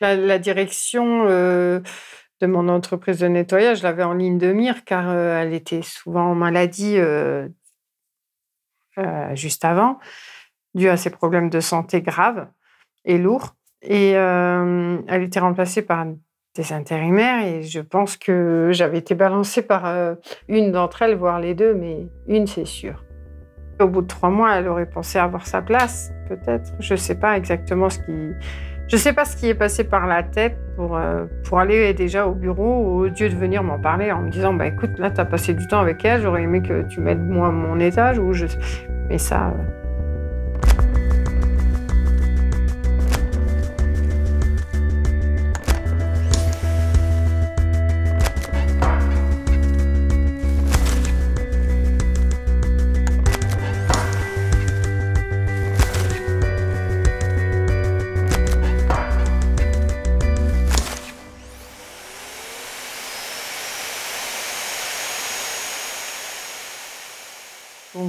La, 0.00 0.38
direction 0.38 1.26
euh, 1.26 1.80
de 2.40 2.46
mon 2.46 2.68
entreprise 2.68 3.18
de 3.20 3.28
nettoyage, 3.28 3.78
je 3.78 3.82
l'avais 3.82 4.02
en 4.02 4.12
ligne 4.12 4.38
de 4.38 4.52
mire 4.52 4.84
car 4.84 5.08
euh, 5.08 5.40
elle 5.40 5.54
était 5.54 5.82
souvent 5.82 6.30
en 6.30 6.34
maladie 6.34 6.98
juste 9.34 9.64
avant, 9.64 9.98
dû 10.74 10.88
à 10.88 10.96
ses 10.96 11.10
problèmes 11.10 11.50
de 11.50 11.60
santé 11.60 12.02
graves 12.02 12.48
et 13.04 13.18
lourds. 13.18 13.54
Et 13.82 14.10
elle 14.10 15.22
était 15.22 15.40
remplacée 15.40 15.82
par 15.82 16.06
des 16.56 16.72
intérimaires 16.72 17.44
et 17.44 17.62
je 17.62 17.80
pense 17.80 18.16
que 18.16 18.70
j'avais 18.72 18.98
été 18.98 19.14
balancée 19.14 19.62
par 19.62 19.86
euh, 19.86 20.14
une 20.48 20.72
d'entre 20.72 21.02
elles, 21.02 21.14
voire 21.14 21.40
les 21.40 21.54
deux, 21.54 21.74
mais 21.74 22.08
une, 22.26 22.46
c'est 22.46 22.64
sûr. 22.64 23.04
Au 23.80 23.88
bout 23.88 24.02
de 24.02 24.06
trois 24.06 24.30
mois, 24.30 24.56
elle 24.56 24.68
aurait 24.68 24.88
pensé 24.88 25.18
avoir 25.18 25.46
sa 25.46 25.60
place, 25.60 26.12
peut-être. 26.28 26.72
Je 26.80 26.94
ne 26.94 26.98
sais 26.98 27.14
pas 27.14 27.36
exactement 27.36 27.90
ce 27.90 27.98
qui... 27.98 28.32
Je 28.88 28.96
sais 28.96 29.12
pas 29.12 29.24
ce 29.24 29.36
qui 29.36 29.48
est 29.48 29.54
passé 29.54 29.82
par 29.82 30.06
la 30.06 30.22
tête 30.22 30.56
pour, 30.76 30.96
euh, 30.96 31.24
pour 31.44 31.58
aller 31.58 31.92
déjà 31.92 32.26
au 32.26 32.34
bureau 32.34 33.00
au 33.00 33.04
lieu 33.06 33.28
de 33.28 33.34
venir 33.34 33.64
m'en 33.64 33.80
parler 33.80 34.12
en 34.12 34.22
me 34.22 34.30
disant 34.30 34.54
bah 34.54 34.66
écoute 34.68 34.96
là 34.98 35.10
tu 35.10 35.20
as 35.20 35.24
passé 35.24 35.54
du 35.54 35.66
temps 35.66 35.80
avec 35.80 36.04
elle 36.04 36.22
j'aurais 36.22 36.44
aimé 36.44 36.62
que 36.62 36.86
tu 36.86 37.00
m'aides 37.00 37.26
moi 37.26 37.48
à 37.48 37.50
mon 37.50 37.80
étage 37.80 38.20
ou 38.20 38.32
je 38.32 38.46
mais 39.08 39.18
ça 39.18 39.48
euh, 39.48 39.85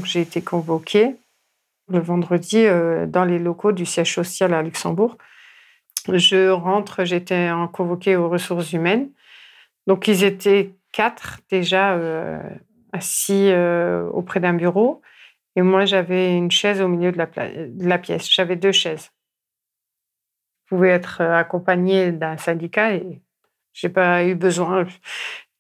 j'ai 0.08 0.22
été 0.22 0.42
convoquée 0.42 1.16
le 1.90 2.00
vendredi 2.00 2.66
euh, 2.66 3.06
dans 3.06 3.26
les 3.26 3.40
locaux 3.40 3.72
du 3.72 3.86
siège 3.86 4.14
social 4.14 4.54
à 4.54 4.62
Luxembourg. 4.62 5.18
Je 6.12 6.50
rentre, 6.50 7.04
j'étais 7.04 7.50
convoquée 7.74 8.16
aux 8.16 8.30
ressources 8.30 8.74
humaines. 8.74 9.10
Donc 9.88 10.08
ils 10.08 10.24
étaient 10.24 10.76
quatre 10.92 11.40
déjà 11.50 11.94
euh, 11.94 12.42
assis 12.94 13.50
euh, 13.52 14.08
auprès 14.10 14.40
d'un 14.40 14.54
bureau. 14.54 15.02
Et 15.56 15.62
moi, 15.62 15.86
j'avais 15.86 16.36
une 16.36 16.52
chaise 16.52 16.82
au 16.82 16.88
milieu 16.88 17.12
de 17.12 17.18
la, 17.18 17.98
pièce. 17.98 18.30
J'avais 18.30 18.56
deux 18.56 18.72
chaises. 18.72 19.12
Je 20.64 20.76
pouvais 20.76 20.90
être 20.90 21.22
accompagnée 21.22 22.12
d'un 22.12 22.38
syndicat 22.38 22.94
et 22.94 23.22
j'ai 23.74 23.90
pas 23.90 24.24
eu 24.24 24.36
besoin. 24.36 24.86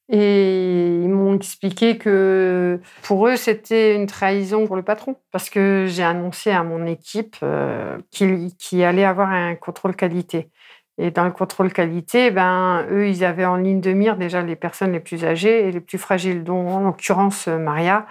Et 0.09 1.01
ils 1.03 1.09
m'ont 1.09 1.35
expliqué 1.35 1.97
que 1.97 2.79
pour 3.03 3.27
eux, 3.27 3.35
c'était 3.35 3.95
une 3.95 4.07
trahison 4.07 4.65
pour 4.65 4.77
le 4.77 4.83
patron. 4.83 5.17
Parce 5.31 5.49
que 5.49 5.85
j'ai 5.87 6.03
annoncé 6.03 6.51
à 6.51 6.63
mon 6.63 6.85
équipe 6.85 7.35
euh, 7.43 7.97
qu'il 8.11 8.55
qu'il 8.55 8.83
allait 8.83 9.03
avoir 9.03 9.29
un 9.29 9.55
contrôle 9.55 9.95
qualité. 9.95 10.49
Et 10.97 11.11
dans 11.11 11.25
le 11.25 11.31
contrôle 11.31 11.71
qualité, 11.71 12.31
ben, 12.31 12.85
eux, 12.89 13.07
ils 13.07 13.23
avaient 13.23 13.45
en 13.45 13.55
ligne 13.55 13.81
de 13.81 13.93
mire 13.93 14.17
déjà 14.17 14.41
les 14.41 14.55
personnes 14.55 14.93
les 14.93 14.99
plus 14.99 15.23
âgées 15.25 15.67
et 15.67 15.71
les 15.71 15.81
plus 15.81 15.99
fragiles, 15.99 16.43
dont 16.43 16.67
en 16.69 16.79
l'occurrence 16.81 17.47
euh, 17.47 17.59
Maria, 17.59 18.07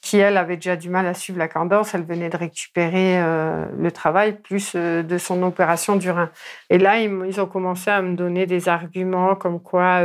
qui, 0.00 0.16
elle, 0.18 0.38
avait 0.38 0.56
déjà 0.56 0.76
du 0.76 0.88
mal 0.88 1.06
à 1.06 1.12
suivre 1.14 1.38
la 1.38 1.48
cadence. 1.48 1.94
Elle 1.94 2.04
venait 2.04 2.30
de 2.30 2.36
récupérer 2.38 3.20
euh, 3.22 3.66
le 3.78 3.92
travail, 3.92 4.40
plus 4.40 4.72
euh, 4.74 5.02
de 5.02 5.18
son 5.18 5.42
opération 5.42 5.96
du 5.96 6.10
rein. 6.10 6.30
Et 6.70 6.78
là, 6.78 7.00
ils, 7.00 7.40
ont 7.40 7.46
commencé 7.46 7.90
à 7.90 8.00
me 8.00 8.16
donner 8.16 8.46
des 8.46 8.68
arguments 8.70 9.34
comme 9.34 9.60
quoi, 9.62 10.02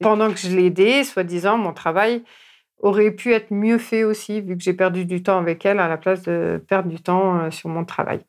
pendant 0.00 0.30
que 0.30 0.38
je 0.38 0.54
l'aidais, 0.54 1.04
soi-disant, 1.04 1.58
mon 1.58 1.72
travail 1.72 2.22
aurait 2.78 3.10
pu 3.10 3.32
être 3.32 3.52
mieux 3.52 3.78
fait 3.78 4.04
aussi, 4.04 4.40
vu 4.40 4.56
que 4.56 4.62
j'ai 4.62 4.72
perdu 4.72 5.04
du 5.04 5.22
temps 5.22 5.38
avec 5.38 5.64
elle 5.66 5.78
à 5.78 5.88
la 5.88 5.98
place 5.98 6.22
de 6.22 6.62
perdre 6.66 6.88
du 6.88 7.00
temps 7.00 7.38
euh, 7.38 7.50
sur 7.50 7.68
mon 7.68 7.84
travail. 7.84 8.20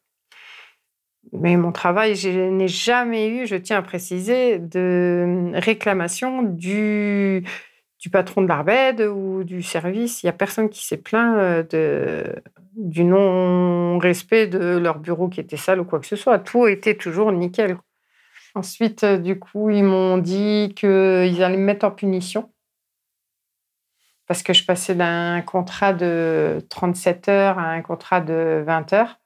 Mais 1.33 1.55
mon 1.55 1.71
travail, 1.71 2.15
je 2.15 2.29
n'ai 2.29 2.67
jamais 2.67 3.29
eu, 3.29 3.47
je 3.47 3.55
tiens 3.55 3.77
à 3.77 3.81
préciser, 3.81 4.59
de 4.59 5.51
réclamation 5.53 6.43
du, 6.43 7.45
du 7.99 8.09
patron 8.09 8.41
de 8.41 8.47
l'Arbed 8.47 9.01
ou 9.01 9.43
du 9.43 9.61
service. 9.61 10.23
Il 10.23 10.25
n'y 10.25 10.31
a 10.31 10.33
personne 10.33 10.69
qui 10.69 10.85
s'est 10.85 10.97
plaint 10.97 11.37
euh, 11.73 12.23
du 12.75 13.03
non-respect 13.03 14.47
de 14.47 14.77
leur 14.77 14.99
bureau 14.99 15.29
qui 15.29 15.39
était 15.39 15.57
sale 15.57 15.79
ou 15.79 15.85
quoi 15.85 15.99
que 15.99 16.07
ce 16.07 16.15
soit. 16.15 16.39
Tout 16.39 16.67
était 16.67 16.95
toujours 16.95 17.31
nickel. 17.31 17.77
Ensuite, 18.55 19.03
euh, 19.03 19.17
du 19.17 19.39
coup, 19.39 19.69
ils 19.69 19.83
m'ont 19.83 20.17
dit 20.17 20.73
qu'ils 20.75 21.43
allaient 21.43 21.57
me 21.57 21.65
mettre 21.65 21.85
en 21.85 21.91
punition 21.91 22.51
parce 24.27 24.43
que 24.43 24.53
je 24.53 24.65
passais 24.65 24.95
d'un 24.95 25.41
contrat 25.41 25.91
de 25.93 26.65
37 26.69 27.27
heures 27.27 27.59
à 27.59 27.69
un 27.71 27.81
contrat 27.81 28.21
de 28.21 28.63
20 28.65 28.93
heures. 28.93 29.19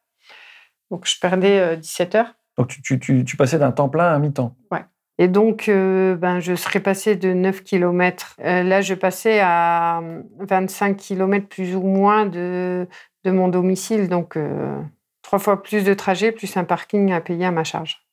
Donc, 0.89 1.07
je 1.07 1.19
perdais 1.19 1.77
17 1.77 2.15
heures. 2.15 2.33
Donc, 2.57 2.69
tu, 2.69 2.99
tu, 2.99 3.23
tu 3.23 3.37
passais 3.37 3.59
d'un 3.59 3.71
temps 3.71 3.89
plein 3.89 4.13
à 4.13 4.17
mi-temps. 4.17 4.55
Ouais. 4.71 4.83
Et 5.17 5.27
donc, 5.27 5.69
euh, 5.69 6.15
ben, 6.15 6.39
je 6.39 6.55
serais 6.55 6.79
passée 6.79 7.15
de 7.15 7.33
9 7.33 7.63
km. 7.63 8.35
là, 8.39 8.81
je 8.81 8.93
passais 8.93 9.39
à 9.41 10.01
25 10.39 10.97
km 10.97 11.47
plus 11.47 11.75
ou 11.75 11.81
moins 11.81 12.25
de, 12.25 12.87
de 13.23 13.31
mon 13.31 13.47
domicile. 13.47 14.09
Donc, 14.09 14.35
euh, 14.35 14.81
trois 15.21 15.39
fois 15.39 15.63
plus 15.63 15.83
de 15.83 15.93
trajet, 15.93 16.31
plus 16.31 16.55
un 16.57 16.63
parking 16.63 17.11
à 17.11 17.21
payer 17.21 17.45
à 17.45 17.51
ma 17.51 17.63
charge. 17.63 18.04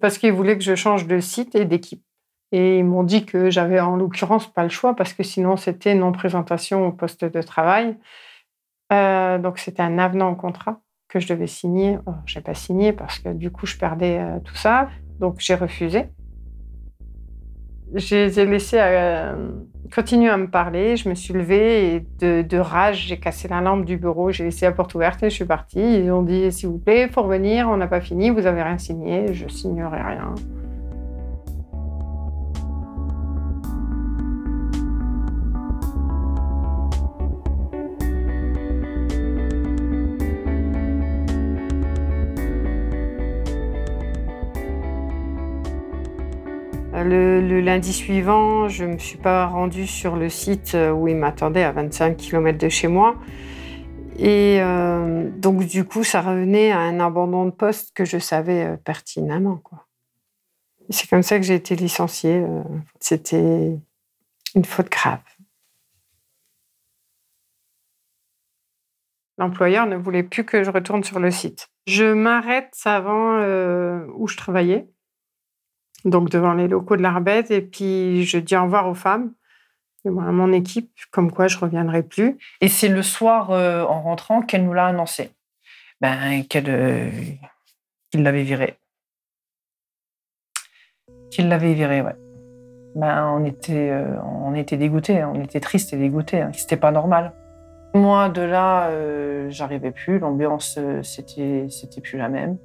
Parce 0.00 0.18
qu'ils 0.18 0.32
voulaient 0.32 0.56
que 0.56 0.64
je 0.64 0.74
change 0.74 1.06
de 1.06 1.20
site 1.20 1.54
et 1.54 1.64
d'équipe. 1.64 2.04
Et 2.52 2.78
ils 2.78 2.84
m'ont 2.84 3.02
dit 3.02 3.26
que 3.26 3.50
j'avais 3.50 3.80
en 3.80 3.96
l'occurrence 3.96 4.46
pas 4.46 4.62
le 4.62 4.68
choix 4.70 4.96
parce 4.96 5.12
que 5.12 5.22
sinon 5.22 5.56
c'était 5.56 5.94
non-présentation 5.94 6.86
au 6.86 6.92
poste 6.92 7.24
de 7.24 7.42
travail. 7.42 7.98
Euh, 8.92 9.38
donc 9.38 9.58
c'était 9.58 9.82
un 9.82 9.98
avenant 9.98 10.30
au 10.30 10.36
contrat 10.36 10.80
que 11.08 11.20
je 11.20 11.28
devais 11.28 11.46
signer. 11.46 11.98
Oh, 12.06 12.14
j'ai 12.24 12.40
pas 12.40 12.54
signé 12.54 12.92
parce 12.92 13.18
que 13.18 13.30
du 13.30 13.50
coup 13.50 13.66
je 13.66 13.76
perdais 13.76 14.18
euh, 14.18 14.40
tout 14.40 14.54
ça. 14.54 14.88
Donc 15.20 15.36
j'ai 15.40 15.54
refusé. 15.54 16.06
Je 17.94 18.14
les 18.14 18.40
ai 18.40 18.44
laissés 18.44 18.78
euh, 18.78 19.34
continuer 19.94 20.28
à 20.28 20.36
me 20.36 20.48
parler. 20.48 20.96
Je 20.96 21.08
me 21.08 21.14
suis 21.14 21.32
levée 21.32 21.94
et 21.94 22.06
de, 22.20 22.58
rage, 22.58 23.06
j'ai 23.08 23.18
cassé 23.18 23.48
la 23.48 23.60
lampe 23.60 23.84
du 23.84 23.96
bureau. 23.96 24.30
J'ai 24.30 24.44
laissé 24.44 24.66
la 24.66 24.72
porte 24.72 24.94
ouverte 24.94 25.22
et 25.22 25.30
je 25.30 25.34
suis 25.34 25.44
partie. 25.44 25.80
Ils 25.80 26.10
ont 26.10 26.22
dit 26.22 26.52
s'il 26.52 26.68
vous 26.68 26.78
plaît, 26.78 27.08
faut 27.08 27.22
revenir. 27.22 27.68
On 27.68 27.76
n'a 27.76 27.86
pas 27.86 28.00
fini. 28.00 28.30
Vous 28.30 28.46
avez 28.46 28.62
rien 28.62 28.78
signé. 28.78 29.32
Je 29.32 29.48
signerai 29.48 30.02
rien. 30.02 30.34
Le, 47.08 47.60
lundi 47.60 47.92
suivant, 47.92 48.68
je 48.68 48.84
ne 48.84 48.92
me 48.94 48.98
suis 48.98 49.18
pas 49.18 49.46
rendue 49.46 49.86
sur 49.86 50.16
le 50.16 50.28
site 50.28 50.76
où 50.94 51.08
il 51.08 51.16
m'attendait 51.16 51.64
à 51.64 51.72
25 51.72 52.16
km 52.16 52.58
de 52.58 52.68
chez 52.68 52.88
moi. 52.88 53.16
Et 54.18 54.58
euh, 54.60 55.30
donc, 55.30 55.64
du 55.64 55.84
coup, 55.84 56.02
ça 56.02 56.20
revenait 56.20 56.72
à 56.72 56.80
un 56.80 56.98
abandon 56.98 57.46
de 57.46 57.50
poste 57.50 57.94
que 57.94 58.04
je 58.04 58.18
savais 58.18 58.64
euh, 58.64 58.76
pertinemment. 58.76 59.62
C'est 60.90 61.08
comme 61.08 61.22
ça 61.22 61.38
que 61.38 61.44
j'ai 61.44 61.54
été 61.54 61.76
licenciée. 61.76 62.40
Euh, 62.40 62.62
c'était 62.98 63.78
une 64.56 64.64
faute 64.64 64.90
grave. 64.90 65.20
L'employeur 69.38 69.86
ne 69.86 69.94
voulait 69.94 70.24
plus 70.24 70.44
que 70.44 70.64
je 70.64 70.70
retourne 70.70 71.04
sur 71.04 71.20
le 71.20 71.30
site. 71.30 71.68
Je 71.86 72.12
m'arrête 72.12 72.76
avant 72.84 73.38
où 74.16 74.26
je 74.26 74.36
travaillais 74.36 74.88
donc 76.10 76.30
devant 76.30 76.54
les 76.54 76.68
locaux 76.68 76.96
de 76.96 77.02
l'Arbette, 77.02 77.50
et 77.50 77.60
puis 77.60 78.24
je 78.24 78.38
dis 78.38 78.56
au 78.56 78.64
revoir 78.64 78.88
aux 78.88 78.94
femmes, 78.94 79.32
à 80.06 80.10
mon 80.32 80.52
équipe, 80.52 80.90
comme 81.10 81.30
quoi 81.32 81.48
je 81.48 81.58
reviendrai 81.58 82.02
plus. 82.02 82.38
Et 82.60 82.68
c'est 82.68 82.88
le 82.88 83.02
soir, 83.02 83.50
euh, 83.50 83.84
en 83.84 84.00
rentrant, 84.00 84.42
qu'elle 84.42 84.64
nous 84.64 84.72
l'a 84.72 84.86
annoncé, 84.86 85.30
ben, 86.00 86.44
qu'elle, 86.48 86.68
euh, 86.68 87.10
qu'il 88.10 88.22
l'avait 88.22 88.42
viré. 88.42 88.78
Qu'il 91.30 91.48
l'avait 91.48 91.74
viré, 91.74 92.00
ouais. 92.00 92.16
Ben, 92.94 93.28
on 93.34 93.44
était, 93.44 93.90
euh, 93.90 94.20
on 94.22 94.54
était 94.54 94.76
dégoûtés, 94.76 95.20
hein. 95.20 95.32
on 95.34 95.42
était 95.42 95.60
tristes 95.60 95.92
et 95.92 95.96
dégoûtés. 95.96 96.40
Hein. 96.40 96.50
C'était 96.54 96.76
pas 96.76 96.90
normal. 96.90 97.32
Moi, 97.94 98.28
de 98.28 98.42
là, 98.42 98.90
j'arrivais 99.48 99.92
plus. 99.92 100.18
L'ambiance, 100.18 100.78
c'était, 101.02 101.66
c'était 101.70 102.02
plus 102.02 102.18
la 102.18 102.28
même. 102.28 102.58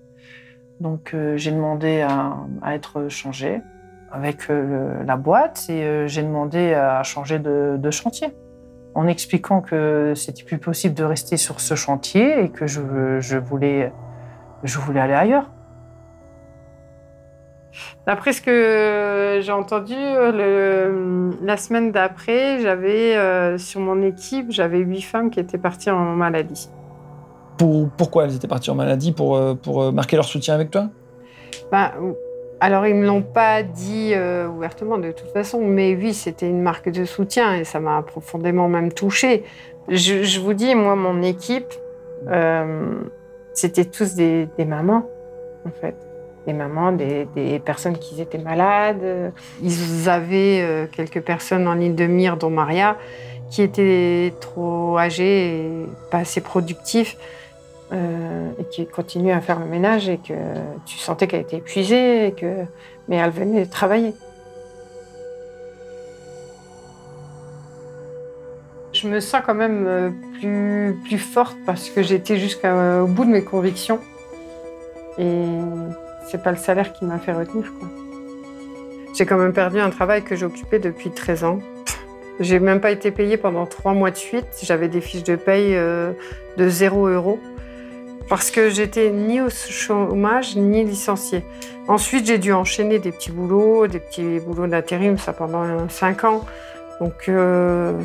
Donc 0.79 1.12
euh, 1.13 1.38
j'ai 1.38 1.51
demandé 1.51 2.01
à, 2.01 2.36
être 2.73 3.07
changé 3.09 3.62
avec 4.12 4.49
euh, 4.49 5.03
la 5.05 5.17
boîte 5.17 5.65
et 5.69 5.83
euh, 5.83 6.07
j'ai 6.07 6.23
demandé 6.23 6.73
à 6.73 7.03
changer 7.03 7.39
de, 7.39 7.91
chantier 7.91 8.27
en 8.95 9.07
expliquant 9.07 9.62
que 9.62 10.13
c'était 10.15 10.43
plus 10.43 10.59
possible 10.59 10.93
de 10.93 11.03
rester 11.03 11.38
sur 11.38 11.59
ce 11.59 11.75
chantier 11.75 12.43
et 12.43 12.49
que 12.49 12.67
je, 12.67 12.79
voulais, 13.39 13.91
je 14.63 14.77
voulais 14.77 14.99
aller 14.99 15.13
ailleurs. 15.13 15.49
D'après 18.05 18.33
ce 18.33 18.41
que 18.41 19.39
j'ai 19.41 19.51
entendu, 19.51 19.95
la 19.95 21.57
semaine 21.57 21.91
d'après, 21.91 22.59
j'avais 22.59 23.57
sur 23.57 23.79
mon 23.79 24.03
équipe, 24.03 24.51
j'avais 24.51 24.77
huit 24.77 25.01
femmes 25.01 25.31
qui 25.31 25.39
étaient 25.39 25.57
parties 25.57 25.89
en 25.89 26.15
maladie 26.15 26.69
pourquoi 27.97 28.26
elles 28.26 28.36
étaient 28.36 28.47
parties 28.47 28.69
en 28.69 28.76
maladie 28.76 29.12
Pour, 29.12 29.36
euh, 29.36 29.54
pour 29.54 29.82
euh, 29.82 29.91
marquer 29.91 30.15
leur 30.15 30.26
soutien 30.26 30.54
avec 30.54 30.71
toi? 30.71 30.89
Ben, 31.71 31.91
Alors, 32.60 32.86
ils 32.88 32.95
ne 32.95 33.02
me 33.02 33.06
l'ont 33.06 33.21
pas 33.21 33.63
dit 33.63 34.12
euh, 34.13 34.47
ouvertement 34.47 34.97
de 34.97 35.12
toute 35.12 35.30
façon, 35.30 35.62
mais 35.62 35.95
oui, 35.95 36.13
c'était 36.13 36.49
une 36.49 36.62
marque 36.62 36.89
de 36.89 37.06
soutien 37.06 37.56
et 37.56 37.63
ça 37.63 37.80
m'a 37.80 38.02
profondément 38.02 38.67
même 38.67 38.91
touchée. 38.91 39.43
Je, 39.89 40.39
vous 40.39 40.54
dis, 40.54 40.76
moi, 40.76 40.95
mon 40.95 41.21
équipe, 41.21 41.73
c'était 43.54 43.86
tous 43.86 44.15
des, 44.15 44.47
mamans, 44.65 45.10
en 45.65 45.71
fait. 45.71 45.95
Des 46.47 46.54
mamans, 46.54 46.93
des, 46.93 47.28
des, 47.36 47.60
personnes 47.60 47.97
qui 47.97 48.21
étaient 48.21 48.38
malades. 48.38 49.34
Ils 49.62 50.10
avaient 50.10 50.88
quelques 50.93 51.21
personnes 51.21 51.67
en 51.67 51.73
ligne 51.73 51.95
de 51.95 52.06
mire, 52.06 52.38
dont 52.38 52.49
Maria, 52.49 52.95
qui 53.54 53.62
étaient 53.62 54.34
trop 54.39 54.97
âgées 54.97 55.58
et 55.58 55.86
pas 56.10 56.19
assez 56.19 56.41
productifs. 56.41 57.17
Euh, 57.93 58.49
et 58.58 58.63
qui 58.63 58.88
continuait 58.88 59.34
à 59.34 59.41
faire 59.41 59.60
le 59.60 59.67
ménage 59.67 60.10
et 60.10 60.17
que 60.17 60.34
tu 60.88 60.97
sentais 60.97 61.27
qu'elle 61.27 61.41
était 61.41 61.58
épuisée, 61.58 62.27
et 62.27 62.32
que... 62.32 62.63
mais 63.08 63.17
elle 63.17 63.29
venait 63.29 63.67
travailler. 63.67 64.15
Je 68.93 69.08
me 69.08 69.19
sens 69.19 69.43
quand 69.45 69.53
même 69.53 69.86
euh, 69.86 70.10
plus, 70.39 70.97
plus 71.03 71.19
forte 71.19 71.56
parce 71.67 71.91
que 71.91 72.01
j'étais 72.01 72.38
jusqu'au 72.38 73.06
bout 73.06 73.25
de 73.25 73.29
mes 73.29 73.43
convictions. 73.43 73.99
Et 75.19 75.45
c'est 76.25 76.41
pas 76.41 76.51
le 76.51 76.58
salaire 76.58 76.93
qui 76.93 77.06
m'a 77.06 77.19
fait 77.19 77.34
retenir. 77.34 77.71
J'ai 79.15 79.27
quand 79.27 79.38
même 79.38 79.53
perdu 79.53 79.79
un 79.79 79.91
travail 79.91 80.23
que 80.23 80.36
j'occupais 80.36 80.79
depuis 80.79 81.12
13 81.12 81.43
ans. 81.43 81.60
J'ai 82.39 82.60
même 82.60 82.82
pas 82.82 82.89
été 82.89 83.12
payée 83.12 83.38
pendant 83.38 83.67
trois 83.67 83.93
mois 83.93 84.10
de 84.10 84.15
suite. 84.15 84.47
J'avais 84.63 84.88
des 84.88 85.01
fiches 85.01 85.23
de 85.23 85.36
paye 85.36 85.75
euh, 85.75 86.13
de 86.58 86.67
0 86.67 87.08
euros 87.08 87.39
parce 88.29 88.51
que 88.51 88.69
j'étais 88.69 89.09
ni 89.12 89.41
au 89.41 89.49
chômage 89.49 90.55
ni 90.55 90.83
licenciée. 90.83 91.43
Ensuite, 91.88 92.25
j'ai 92.25 92.38
dû 92.38 92.53
enchaîner 92.53 92.99
des 92.99 93.12
petits 93.12 93.31
boulots, 93.31 93.88
des 93.88 93.99
petits 93.99 94.39
boulots 94.39 94.67
d'intérim, 94.67 95.17
ça 95.17 95.33
pendant 95.33 95.89
cinq 95.89 96.23
ans. 96.23 96.45
Donc, 97.01 97.27
euh, 97.27 98.01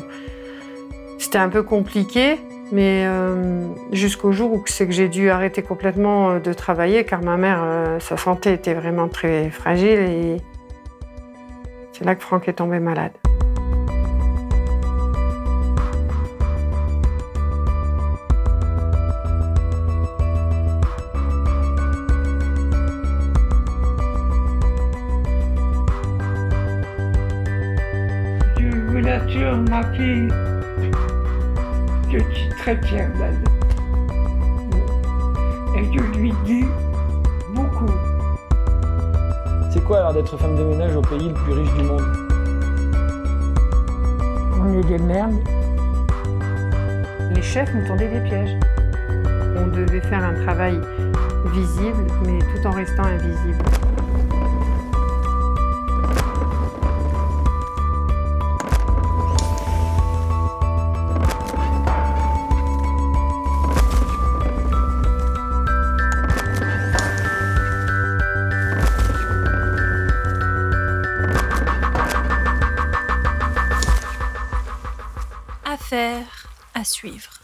c'était 1.17 1.37
un 1.37 1.49
peu 1.49 1.63
compliqué, 1.63 2.37
mais 2.71 3.05
euh, 3.05 3.63
jusqu'au 3.93 4.33
jour 4.33 4.51
où 4.51 4.63
c'est 4.65 4.85
que 4.85 4.91
j'ai 4.91 5.07
dû 5.07 5.29
arrêter 5.29 5.61
complètement 5.61 6.31
euh, 6.31 6.39
de 6.39 6.51
travailler, 6.51 7.05
car 7.05 7.21
ma 7.21 7.37
mère, 7.37 7.63
sa 7.99 8.17
santé 8.17 8.53
était 8.53 8.73
vraiment 8.73 9.07
très 9.07 9.49
fragile, 9.49 9.99
et 9.99 10.37
c'est 11.93 12.03
là 12.03 12.15
que 12.15 12.23
Franck 12.23 12.49
est 12.49 12.53
tombé 12.53 12.79
malade. 12.79 13.11
Je 32.11 32.19
suis 32.19 32.49
très 32.49 32.75
fière 32.83 33.09
d'elle. 33.17 33.43
Et 35.75 35.85
je 35.85 35.99
lui 36.19 36.33
dis 36.45 36.65
beaucoup. 37.55 37.91
C'est 39.71 39.83
quoi 39.83 39.99
alors 39.99 40.13
d'être 40.13 40.37
femme 40.37 40.55
de 40.55 40.63
ménage 40.63 40.95
au 40.95 41.01
pays 41.01 41.29
le 41.29 41.33
plus 41.33 41.53
riche 41.53 41.73
du 41.73 41.83
monde? 41.83 42.03
On 44.61 44.79
est 44.79 44.83
des 44.87 44.99
merdes. 44.99 45.39
Les 47.33 47.41
chefs 47.41 47.73
nous 47.73 47.87
tendaient 47.87 48.09
des 48.09 48.21
pièges. 48.21 48.55
On 49.57 49.67
devait 49.67 50.01
faire 50.01 50.23
un 50.23 50.33
travail 50.43 50.79
visible, 51.53 52.05
mais 52.25 52.39
tout 52.39 52.67
en 52.67 52.71
restant 52.71 53.03
invisible. 53.03 53.78
Suivre. 76.99 77.38